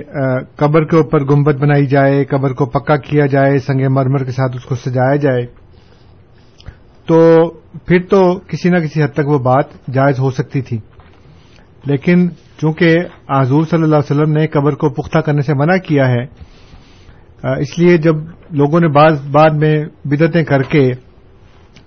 [0.56, 4.56] قبر کے اوپر گنبد بنائی جائے قبر کو پکا کیا جائے سنگ مرمر کے ساتھ
[4.56, 5.46] اس کو سجایا جائے
[7.06, 7.50] تو
[7.86, 10.80] پھر تو کسی نہ کسی حد تک وہ بات جائز ہو سکتی تھی۔
[11.86, 12.28] لیکن
[12.58, 12.96] چونکہ
[13.30, 16.24] حضور صلی اللہ علیہ وسلم نے قبر کو پختہ کرنے سے منع کیا ہے
[17.62, 18.16] اس لیے جب
[18.52, 19.76] لوگوں نے بعض بعد میں
[20.06, 20.92] بدتیں کر کے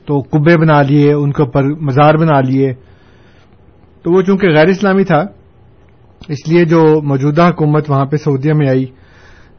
[0.07, 2.72] تو کبے بنا لیے، ان کے اوپر مزار بنا لیے،
[4.03, 5.18] تو وہ چونکہ غیر اسلامی تھا،
[6.28, 8.84] اس لیے جو موجودہ حکومت وہاں پہ سعودیہ میں آئی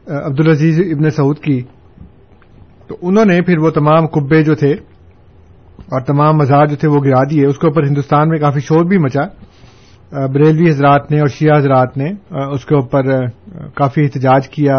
[0.06, 1.60] عبدالعزیز ابن سعود کی،
[2.88, 7.00] تو انہوں نے پھر وہ تمام کبے جو تھے اور تمام مزار جو تھے وہ
[7.04, 9.24] گرا دیے، اس کے اوپر ہندوستان میں کافی شور بھی مچا۔
[10.14, 12.10] بریلوی حضرات نے اور شیعہ حضرات نے
[12.52, 13.26] اس کے اوپر
[13.74, 14.76] کافی احتجاج کیا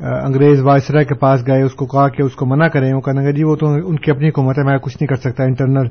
[0.00, 3.22] انگریز وائسرا کے پاس گئے اس کو کہا کہ اس کو منع کریں وہ کہنے
[3.22, 5.86] لگا جی وہ تو ان کی اپنی حکومت ہے میں کچھ نہیں کر سکتا انٹرنل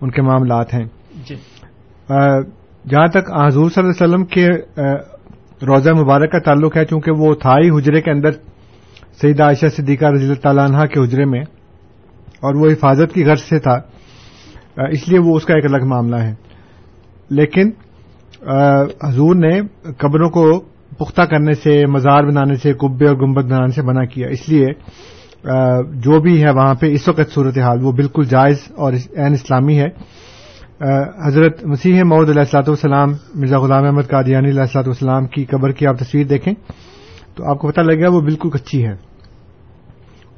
[0.00, 0.84] ان کے معاملات ہیں۔
[1.28, 1.34] جی۔
[2.88, 4.48] جہاں تک حضور صلی اللہ علیہ وسلم کے
[5.66, 8.32] روزہ مبارک کا تعلق ہے چونکہ وہ تھا ہی حجرے کے اندر
[9.22, 11.40] سیدہ عائشہ صدیقہ رضی اللہ تعالیٰ عنہ کے حجرے میں
[12.40, 13.80] اور وہ حفاظت کی غرض سے تھا
[14.88, 16.34] اس لیے وہ اس کا ایک الگ معاملہ ہے۔
[17.30, 17.70] لیکن
[18.42, 19.50] حضور نے
[19.98, 20.44] قبروں کو
[20.98, 24.66] پختہ کرنے سے، مزار بنانے سے کبے اور گنبد بنانے سے منع کیا۔ اس لیے
[26.04, 29.88] جو بھی ہے وہاں پہ اس وقت صورتحال، وہ بالکل جائز اور عین اسلامی ہے۔
[31.26, 35.72] حضرت مسیح معود علیہ السلاۃ والسلام، مرزا غلام احمد قادیانی علیہ السلاۃ والسلام کی قبر
[35.72, 36.52] کی آپ تصویر دیکھیں
[37.34, 38.94] تو آپ کو پتہ لگے گا وہ بالکل کچی ہے۔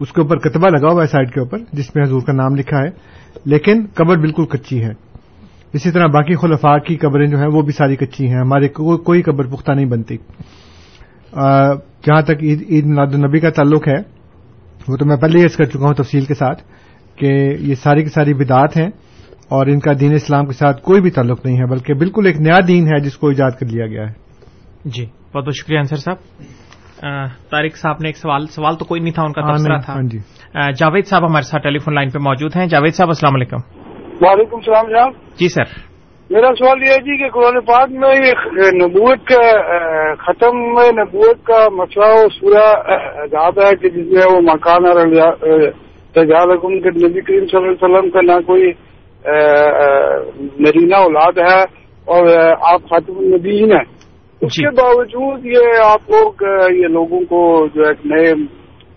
[0.00, 2.57] اس کے اوپر کتبہ لگا ہوا ہے سائڈ کے اوپر، جس میں حضور کا نام
[2.57, 2.90] لکھا ہے،
[3.44, 4.92] لیکن قبر بالکل کچی ہے۔
[5.72, 9.04] اسی طرح باقی خلفاء کی قبریں جو ہیں وہ بھی ساری کچی ہیں۔ ہمارے کو-
[9.04, 10.16] کوئی قبر پختہ نہیں بنتی۔
[11.32, 13.96] آ، جہاں تک عید عید میلاد النبی کا تعلق ہے
[14.88, 16.62] وہ تو میں پہلے ہی عرض کر چکا ہوں تفصیل کے ساتھ
[17.16, 18.88] کہ یہ ساری کی ساری بدعات ہیں
[19.48, 22.40] اور ان کا دین اسلام کے ساتھ کوئی بھی تعلق نہیں ہے بلکہ بالکل ایک
[22.40, 24.12] نیا دین ہے جس کو ایجاد کر لیا گیا ہے۔
[24.84, 26.16] جی بہت بہت شکریہ انصر صاحب۔
[27.50, 30.18] طارق صاحب نے ایک سوال سوال تو کوئی نہیں تھا ان کا تھا۔ ہاں جی۔
[30.54, 33.82] جاوید صاحب ہمارے ساتھ ٹیلی فون لائن پہ موجود ہیں۔ جاوید صاحب السلام علیکم۔
[34.22, 35.92] وعلیکم السلام جناب۔ جی سر۔
[36.30, 40.56] میرا سوال یہ ہے جی کہ قرآن پاک میں یہ نبوت کا ختم
[41.00, 42.72] نبوت کا مسئلہ و سورہ
[43.22, 44.96] عذاب ہے کہ جس میں وہ مکان اور
[46.12, 48.72] تجالکم کے نبی کریم صلی اللہ علیہ وسلم کا نہ کوئی
[50.58, 51.62] نرینہ اولاد ہے
[52.04, 53.84] اور آپ خاتم النبیین ہیں۔
[54.40, 56.32] اس جی۔ کے باوجود یہ آپ لوگ
[56.70, 58.34] یہ لوگوں کو جو ایک نئے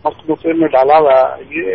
[0.06, 1.74] مخلوقے میں ڈالا ہوا ہے یہ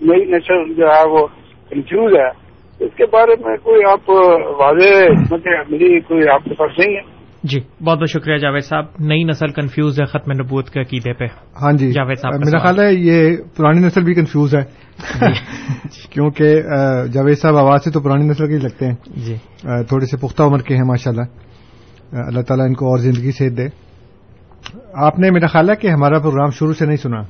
[0.00, 1.26] نئی نسل جو ہے وہ
[1.70, 2.41] کنفیوز ہے۔
[2.84, 4.10] اس کے بارے میں کوئی آپ
[4.60, 4.94] واضح
[5.60, 9.48] عملی کوئی آپ کے پاس نہیں ہے؟ جی بہت بہت شکریہ جاوید صاحب۔ نئی نسل
[9.48, 11.24] کنفیوز ہے ختم نبوت کے عقیدے پہ۔
[11.62, 14.64] ہاں جی جاوید صاحب میرا۔ خیال ہے یہ پرانی نسل بھی کنفیوز ہے۔
[16.10, 20.06] کیونکہ آ، جاوید صاحب آواز سے تو پرانی نسل کے ہی لگتے ہیں۔ جی۔ تھوڑے
[20.06, 21.22] سے پختہ عمر کے ہیں ماشاء اللہ
[22.26, 23.66] اللہ تعالیٰ ان کو اور زندگی صحت دے۔
[24.94, 27.22] آپ نے میرا خیال ہے کہ ہمارا پروگرام شروع سے نہیں سنا۔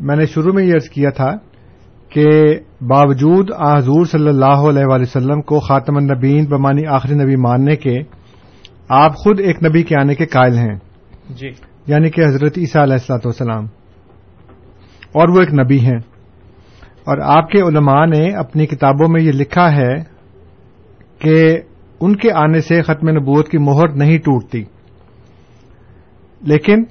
[0.00, 1.36] میں نے شروع میں یہ عرض کیا تھا
[2.16, 2.30] کہ
[2.80, 7.96] باوجود حضور صلی اللہ علیہ وآلہ وسلم کو خاتم النبین بمانی آخری نبی ماننے کے
[8.88, 10.78] آپ خود ایک نبی کے آنے کے قائل ہیں۔
[11.30, 11.48] جی۔
[11.86, 13.64] یعنی کہ حضرت عیسیٰ علیہ السلاۃ والسلام۔
[15.12, 15.98] اور وہ ایک نبی ہیں۔
[17.04, 19.94] اور آپ کے علماء نے اپنی کتابوں میں یہ لکھا ہے
[21.18, 21.60] کہ
[22.00, 24.64] ان کے آنے سے ختم نبوت کی مہر نہیں ٹوٹتی۔
[26.40, 26.84] لیکن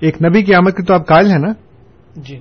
[0.00, 1.52] ایک نبی کی آمد کے تو آپ قائل ہیں نا؟
[2.16, 2.40] جی۔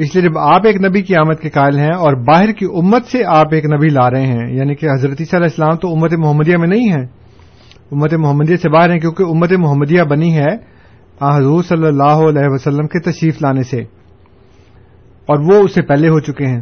[0.00, 3.06] اس لیے جب آپ ایک نبی کی آمد کے قائل ہیں اور باہر کی امت
[3.06, 6.12] سے آپ ایک نبی لا رہے ہیں یعنی کہ حضرت عیسیٰ علیہ السلام تو امت
[6.12, 7.06] محمدیہ میں نہیں ہیں۔
[7.92, 10.80] امت محمدیہ سے باہر ہیں کیونکہ امت محمدیہ بنی ہے
[11.22, 13.80] حضور صلی اللہ علیہ وسلم کے تشریف لانے سے۔
[15.26, 16.60] اور وہ اس سے پہلے ہو چکے ہیں۔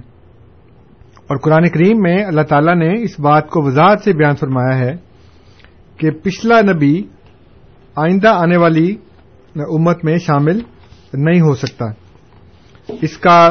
[1.26, 4.92] اور قرآن کریم میں اللہ تعالی نے اس بات کو وضاحت سے بیان فرمایا ہے
[5.96, 7.02] کہ پچھلا نبی
[7.96, 8.96] آئندہ آنے والی
[9.56, 10.60] امت میں شامل
[11.12, 12.07] نہیں ہو سکتا۔
[12.88, 13.50] اس کا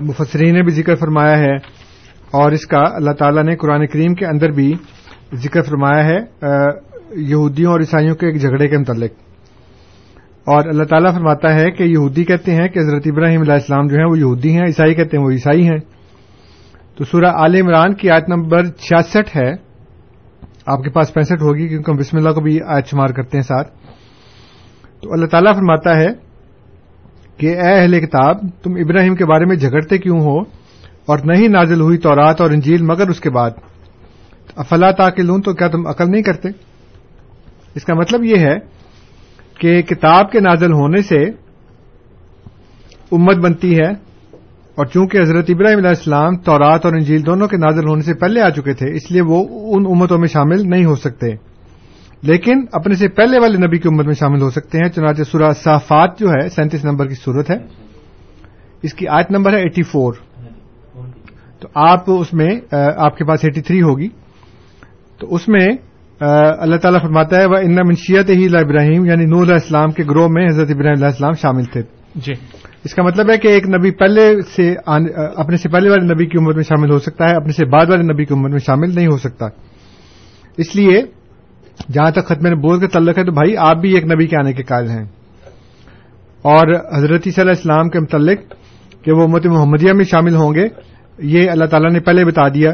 [0.00, 1.54] مفسرین نے بھی ذکر فرمایا ہے
[2.30, 4.74] اور اس کا اللہ تعالی نے قرآن کریم کے اندر بھی
[5.34, 6.18] ذکر فرمایا ہے
[7.10, 9.10] یہودیوں اور عیسائیوں کے ایک جھگڑے کے متعلق۔
[10.44, 13.96] اور اللہ تعالیٰ فرماتا ہے کہ یہودی کہتے ہیں کہ حضرت ابراہیم علیہ السلام جو
[13.96, 15.78] ہیں وہ یہودی ہیں، عیسائی کہتے ہیں وہ عیسائی ہیں۔
[16.96, 19.52] تو سورہ عال عمران کی آیت نمبر چھیاسٹھ ہے۔
[20.66, 23.42] آپ کے پاس پینسٹھ ہوگی کیونکہ ہم بسم اللہ کو بھی آیت شمار کرتے ہیں
[23.42, 23.68] ساتھ۔
[25.02, 26.25] تو اللہ تعالیٰ فرماتا ہے
[27.36, 30.38] کہ اے اہل کتاب، تم ابراہیم کے بارے میں جھگڑتے کیوں ہو؟
[31.06, 33.50] اور نہیں نازل ہوئی تورات اور انجیل، مگر اس کے بعد۔
[34.56, 36.48] افلا تاکلون، تو کیا تم عقل نہیں کرتے؟
[37.74, 38.56] اس کا مطلب یہ ہے
[39.58, 41.24] کہ کتاب کے نازل ہونے سے
[43.12, 43.90] امت بنتی ہے،
[44.74, 48.40] اور چونکہ حضرت ابراہیم علیہ السلام تورات اور انجیل دونوں کے نازل ہونے سے پہلے
[48.40, 49.44] آ چکے تھے، اس لیے وہ
[49.76, 51.26] ان امتوں میں شامل نہیں ہو سکتے۔
[52.26, 55.52] لیکن اپنے سے پہلے والے نبی کی امت میں شامل ہو سکتے ہیں چنانچہ سورہ
[55.64, 57.56] صافات جو ہے سینتیس نمبر کی صورت ہے۔
[58.82, 60.14] اس کی آیت نمبر ہے ایٹی فور۔
[61.60, 62.60] تو آپ اس میں
[62.96, 64.08] آپ کے پاس ایٹی تھری ہوگی۔
[65.18, 65.66] تو اس میں
[66.58, 70.02] اللہ تعالیٰ فرماتا ہے وہ ان منشیت ہی اللہ ابراہیم یعنی نور علیہ السلام کے
[70.10, 71.82] گروہ میں حضرت ابراہیم علیہ السلام شامل تھے۔
[72.14, 72.32] جی۔
[72.84, 74.74] اس کا مطلب ہے کہ ایک نبی پہلے سے
[75.36, 77.86] اپنے سے پہلے والے نبی کی عمر میں شامل ہو سکتا ہے اپنے سے بعد
[77.88, 79.46] والے نبی کی عمر میں شامل نہیں ہو سکتا۔
[80.56, 81.02] اس لیے
[81.92, 84.52] جہاں تک ختم نبوت کا تعلق ہے تو بھائی آپ بھی ایک نبی کے آنے
[84.52, 85.04] کے قائل ہیں۔
[86.42, 88.38] اور حضرت صلی اللہ اسلام کے متعلق
[89.04, 90.68] کہ وہ امت محمدیہ میں شامل ہوں گے
[91.18, 92.70] یہ اللہ تعالیٰ نے پہلے بتا دیا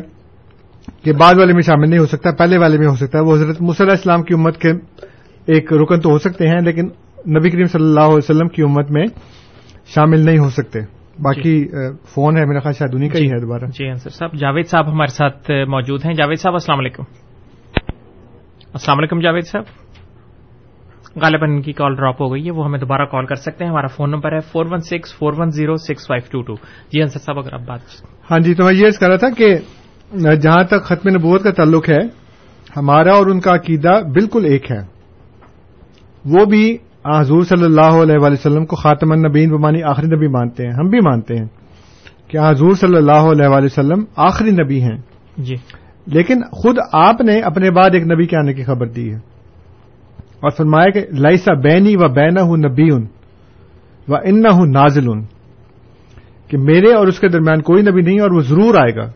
[1.04, 3.34] کہ بعد والے میں شامل نہیں ہو سکتا پہلے والے میں ہو سکتا ہے۔ وہ
[3.34, 4.70] حضرت مصلی اسلام کی امت کے
[5.46, 6.84] ایک رکن تو ہو سکتے ہیں لیکن
[7.38, 9.04] نبی کریم صلی اللہ علیہ وسلم کی امت میں
[9.86, 10.80] شامل نہیں ہو سکتے۔
[11.18, 11.68] باقی
[12.08, 14.92] فون ہے میرا خیال شاید انہیں کا ہی ہے دوبارہ۔ جی انصر صاحب جاوید صاحب
[14.92, 17.02] ہمارے ساتھ موجود ہیں۔ جاوید صاحب السلام علیکم۔
[18.74, 19.64] السلام علیکم جاوید صاحب۔
[21.22, 23.70] غالباً ان کی کال ڈراپ ہو گئی ہے وہ ہمیں دوبارہ کال کر سکتے ہیں۔
[23.70, 26.54] ہمارا فون نمبر ہے four one six four one zero six five two two
[26.92, 27.80] جی انصر صاحب اگر آپ بات
[28.30, 29.56] ہاں جی تو میں یہ کر رہا تھا کہ
[30.36, 32.00] جہاں تک ختم نبوت کا تعلق ہے
[32.76, 34.80] ہمارا اور ان کا عقیدہ بالکل ایک ہے۔
[36.24, 40.66] وہ بھی حضور صلی اللہ علیہ وآلہ وسلم کو خاتم النبین بمانی آخری نبی مانتے
[40.66, 41.48] ہیں۔ ہم بھی مانتے ہیں
[42.28, 44.96] کہ حضور صلی اللہ علیہ وآلہ وسلم آخری نبی ہیں۔
[45.38, 45.54] جی۔
[46.06, 49.16] لیکن خود آپ نے اپنے بعد ایک نبی کے آنے کی خبر دی ہے۔
[50.18, 53.06] اور فرمایا کہ لائسا بینی و بینا ہوں نبی ان
[54.08, 55.24] و ان ہوں نازل ان
[56.48, 59.10] کہ میرے اور اس کے درمیان کوئی نبی نہیں اور وہ ضرور آئے گا۔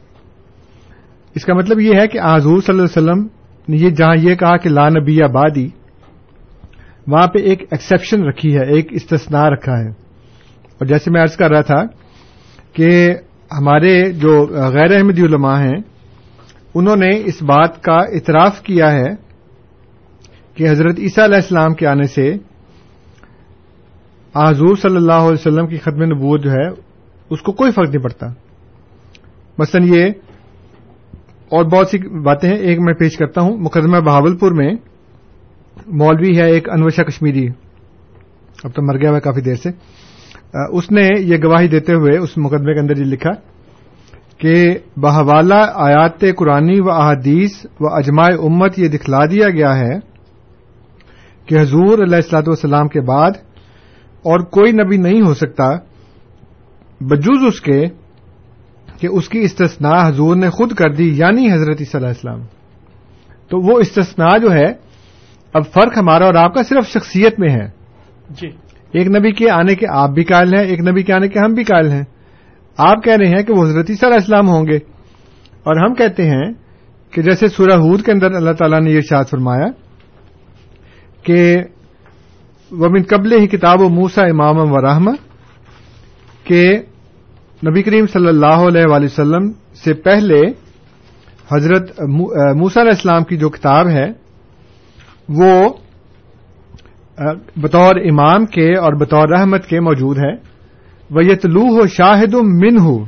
[1.35, 3.27] اس کا مطلب یہ ہے کہ حضور صلی اللہ علیہ وسلم
[3.69, 5.69] نے یہ جہاں یہ کہا کہ لا نبی آبادی،
[7.07, 11.51] وہاں پہ ایک ایکسیپشن رکھی ہے، ایک استثناء رکھا ہے۔ اور جیسے میں عرض کر
[11.51, 11.85] رہا تھا
[12.73, 13.15] کہ
[13.53, 15.96] ہمارے جو غیر احمدی علماء ہیں
[16.79, 19.09] انہوں نے اس بات کا اعتراف کیا ہے
[20.55, 22.35] کہ حضرت عیسیٰ علیہ السلام کے آنے سے
[24.35, 26.69] حضور صلی اللہ علیہ وسلم کی ختم نبوت جو ہے،
[27.31, 28.27] اس کو کوئی فرق نہیں پڑتا۔
[29.59, 30.05] مثلا یہ
[31.49, 34.75] اور بہت سی باتیں ہیں، ایک میں پیش کرتا ہوں۔ مقدمہ بہاول پور میں
[35.87, 37.47] مولوی ہے ایک انوشا کشمیری۔
[38.65, 39.71] اب تو مر گیا ہوا کافی دیر سے۔
[40.73, 43.31] اس نے یہ گواہی دیتے ہوئے اس مقدمے کے اندر یہ لکھا
[44.39, 49.99] کہ بحوالہ آیات قرآنی و احادیث و اجماع امت یہ دکھلا دیا گیا ہے
[51.47, 53.31] کہ حضور علیہ السلاط والسلام کے بعد
[54.23, 55.71] اور کوئی نبی نہیں ہو سکتا
[57.01, 57.85] بجوز اس کے
[59.01, 62.41] کہ اس کی استثناء حضور نے خود کر دی یعنی حضرت صلی اللہ علیہ السلام
[63.49, 64.73] تو وہ استثناء جو ہے
[65.55, 67.67] اب فرق ہمارا اور آپ کا صرف شخصیت میں ہے۔
[68.31, 68.49] جی۔
[68.93, 71.53] ایک نبی کے آنے کے آپ بھی قائل ہیں ایک نبی کے آنے کے ہم
[71.55, 72.03] بھی قائل ہیں۔
[72.77, 74.77] آپ کہہ رہے ہیں کہ وہ حضرت صلی اللہ اسلام ہوں گے۔
[75.63, 76.53] اور ہم کہتے ہیں
[77.11, 79.67] کہ جیسے سورہ ہود کے اندر اللہ تعالیٰ نے یہ شاد فرمایا
[81.23, 81.57] کہ
[82.71, 85.11] وہ قبل ہی کتاب و موسا امام و رحم
[86.45, 86.79] کہ
[87.69, 89.53] نبی کریم صلی اللہ علیہ وآلہ وسلم
[89.85, 90.41] سے پہلے
[91.53, 92.01] حضرت
[92.57, 94.07] موسا علیہ السلام کی جو کتاب ہے،
[95.29, 95.69] وہ
[97.57, 100.56] بطور امام کے اور بطور رحمت کے موجود ہے۔
[101.11, 103.05] وہ یتلو ہو شاہد من ہو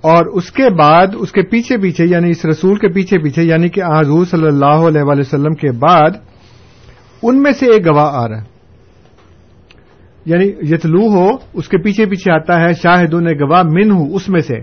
[0.00, 3.68] اور اس کے بعد، اس کے پیچھے پیچھے یعنی اس رسول کے پیچھے پیچھے یعنی
[3.68, 6.10] کہ حضور صلی اللہ علیہ وآلہ وسلم کے بعد،
[7.22, 8.44] ان میں سے ایک گواہ آ رہا ہے۔
[10.24, 14.28] یعنی یتلو ہو اس کے پیچھے پیچھے آتا ہے شاہد نے گواہ من ہوں اس
[14.28, 14.60] میں سے۔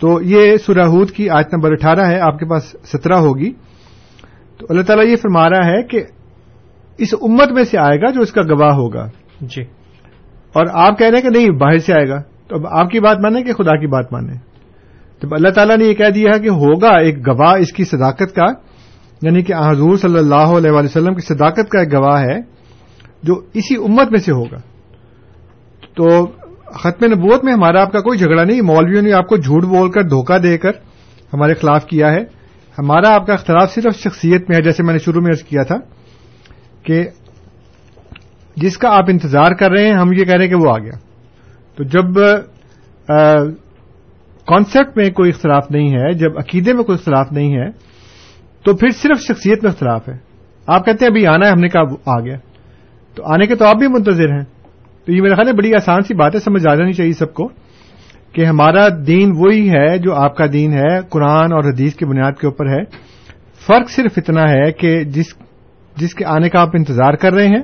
[0.00, 3.52] تو یہ سراہود کی آج نمبر اٹھارہ ہے، آپ کے پاس سترہ ہوگی۔
[4.58, 6.00] تو اللہ تعالیٰ یہ فرما رہا ہے کہ
[6.98, 9.06] اس امت میں سے آئے گا جو اس کا گواہ ہوگا۔
[9.40, 9.79] جی۔
[10.52, 13.00] اور آپ کہہ رہے ہیں کہ نہیں، باہر سے آئے گا۔ تو اب آپ کی
[13.00, 14.34] بات مانیں کہ خدا کی بات مانیں؟
[15.20, 18.34] تو اللہ تعالیٰ نے یہ کہہ دیا ہے کہ ہوگا ایک گواہ اس کی صداقت
[18.34, 18.70] کا
[19.22, 22.38] یعنی کہ حضور صلی اللہ علیہ وسلم کی صداقت کا ایک گواہ ہے،
[23.22, 24.58] جو اسی امت میں سے ہوگا۔
[25.96, 26.26] تو
[26.66, 29.90] ختم نبوت میں ہمارا آپ کا کوئی جھگڑا نہیں، مولویوں نے آپ کو جھوٹ بول
[29.90, 30.70] کر دھوکہ دے کر
[31.32, 32.40] ہمارے خلاف کیا ہے۔
[32.78, 35.76] ہمارا آپ کا اختلاف صرف شخصیت میں ہے، جیسے میں نے شروع میں کیا تھا
[36.82, 37.08] کہ
[38.56, 40.78] جس کا آپ انتظار کر رہے ہیں، ہم یہ کہہ رہے ہیں کہ وہ آ
[40.78, 40.98] گیا۔
[41.76, 42.04] تو جب
[44.46, 47.70] کانسیپٹ میں کوئی اختلاف نہیں ہے، جب عقیدے میں کوئی اختلاف نہیں ہے،
[48.64, 50.14] تو پھر صرف شخصیت میں اختلاف ہے۔
[50.66, 52.36] آپ کہتے ہیں ابھی آنا ہے، ہم نے کہا آ گیا۔
[53.14, 54.44] تو آنے کے تو آپ بھی منتظر ہیں۔
[55.04, 57.34] تو یہ میرا خیال ہے، بڑی آسان سی بات ہے سمجھ آ جانی چاہیے سب
[57.34, 57.48] کو
[58.32, 62.32] کہ ہمارا دین وہی ہے جو آپ کا دین ہے، قرآن اور حدیث کی بنیاد
[62.40, 62.84] کے اوپر ہے۔
[63.66, 65.26] فرق صرف اتنا ہے کہ جس
[65.96, 67.62] جس کے آنے کا آپ انتظار کر رہے ہیں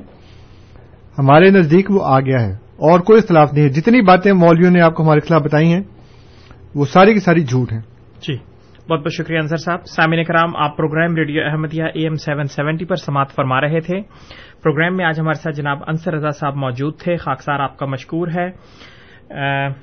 [1.19, 4.81] ہمارے نزدیک وہ آ گیا ہے۔ اور کوئی اختلاف نہیں ہے۔ جتنی باتیں مولویوں نے
[4.81, 5.83] آپ کو ہمارے خلاف بتائی ہیں،
[6.75, 7.81] وہ ساری کی ساری جھوٹ ہیں۔
[8.27, 8.37] جی
[8.89, 12.85] بہت بہت شکریہ انصر صاحب۔ سامعین کرام، آپ programme radio Ahmadiyya A M seven seventy
[12.85, 14.01] پر سماعت فرما رہے تھے۔
[14.63, 18.27] پروگرام میں آج ہمارے ساتھ جناب انصر رضا صاحب موجود تھے۔ خاکسار آپ کا مشکور
[18.27, 18.51] ہے۔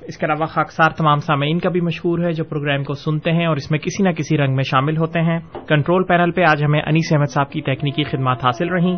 [0.01, 3.45] اس کے علاوہ خاکسار تمام سامعین کا بھی مشہور ہے جو پروگرام کو سنتے ہیں
[3.45, 6.63] اور اس میں کسی نہ کسی رنگ میں شامل ہوتے ہیں۔ کنٹرول پینل پہ آج
[6.63, 8.97] ہمیں انیس احمد صاحب کی تکنیکی خدمات حاصل رہیں۔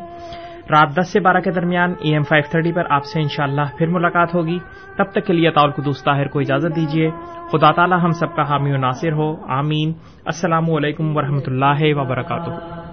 [0.69, 3.87] رات دس سے بارہ کے درمیان اے ایم فائیو تھرٹی پر آپ سے انشاءاللہ پھر
[3.87, 4.59] ملاقات ہوگی۔
[4.97, 7.09] تب تک کے لیے طاول قدوس طاہر کو اجازت دیجیے۔
[7.51, 9.93] خدا تعالی ہم سب کا حامی و ناصر ہو۔ آمین۔
[10.25, 12.86] السلام علیکم ورحمۃ اللہ وبرکاتہ۔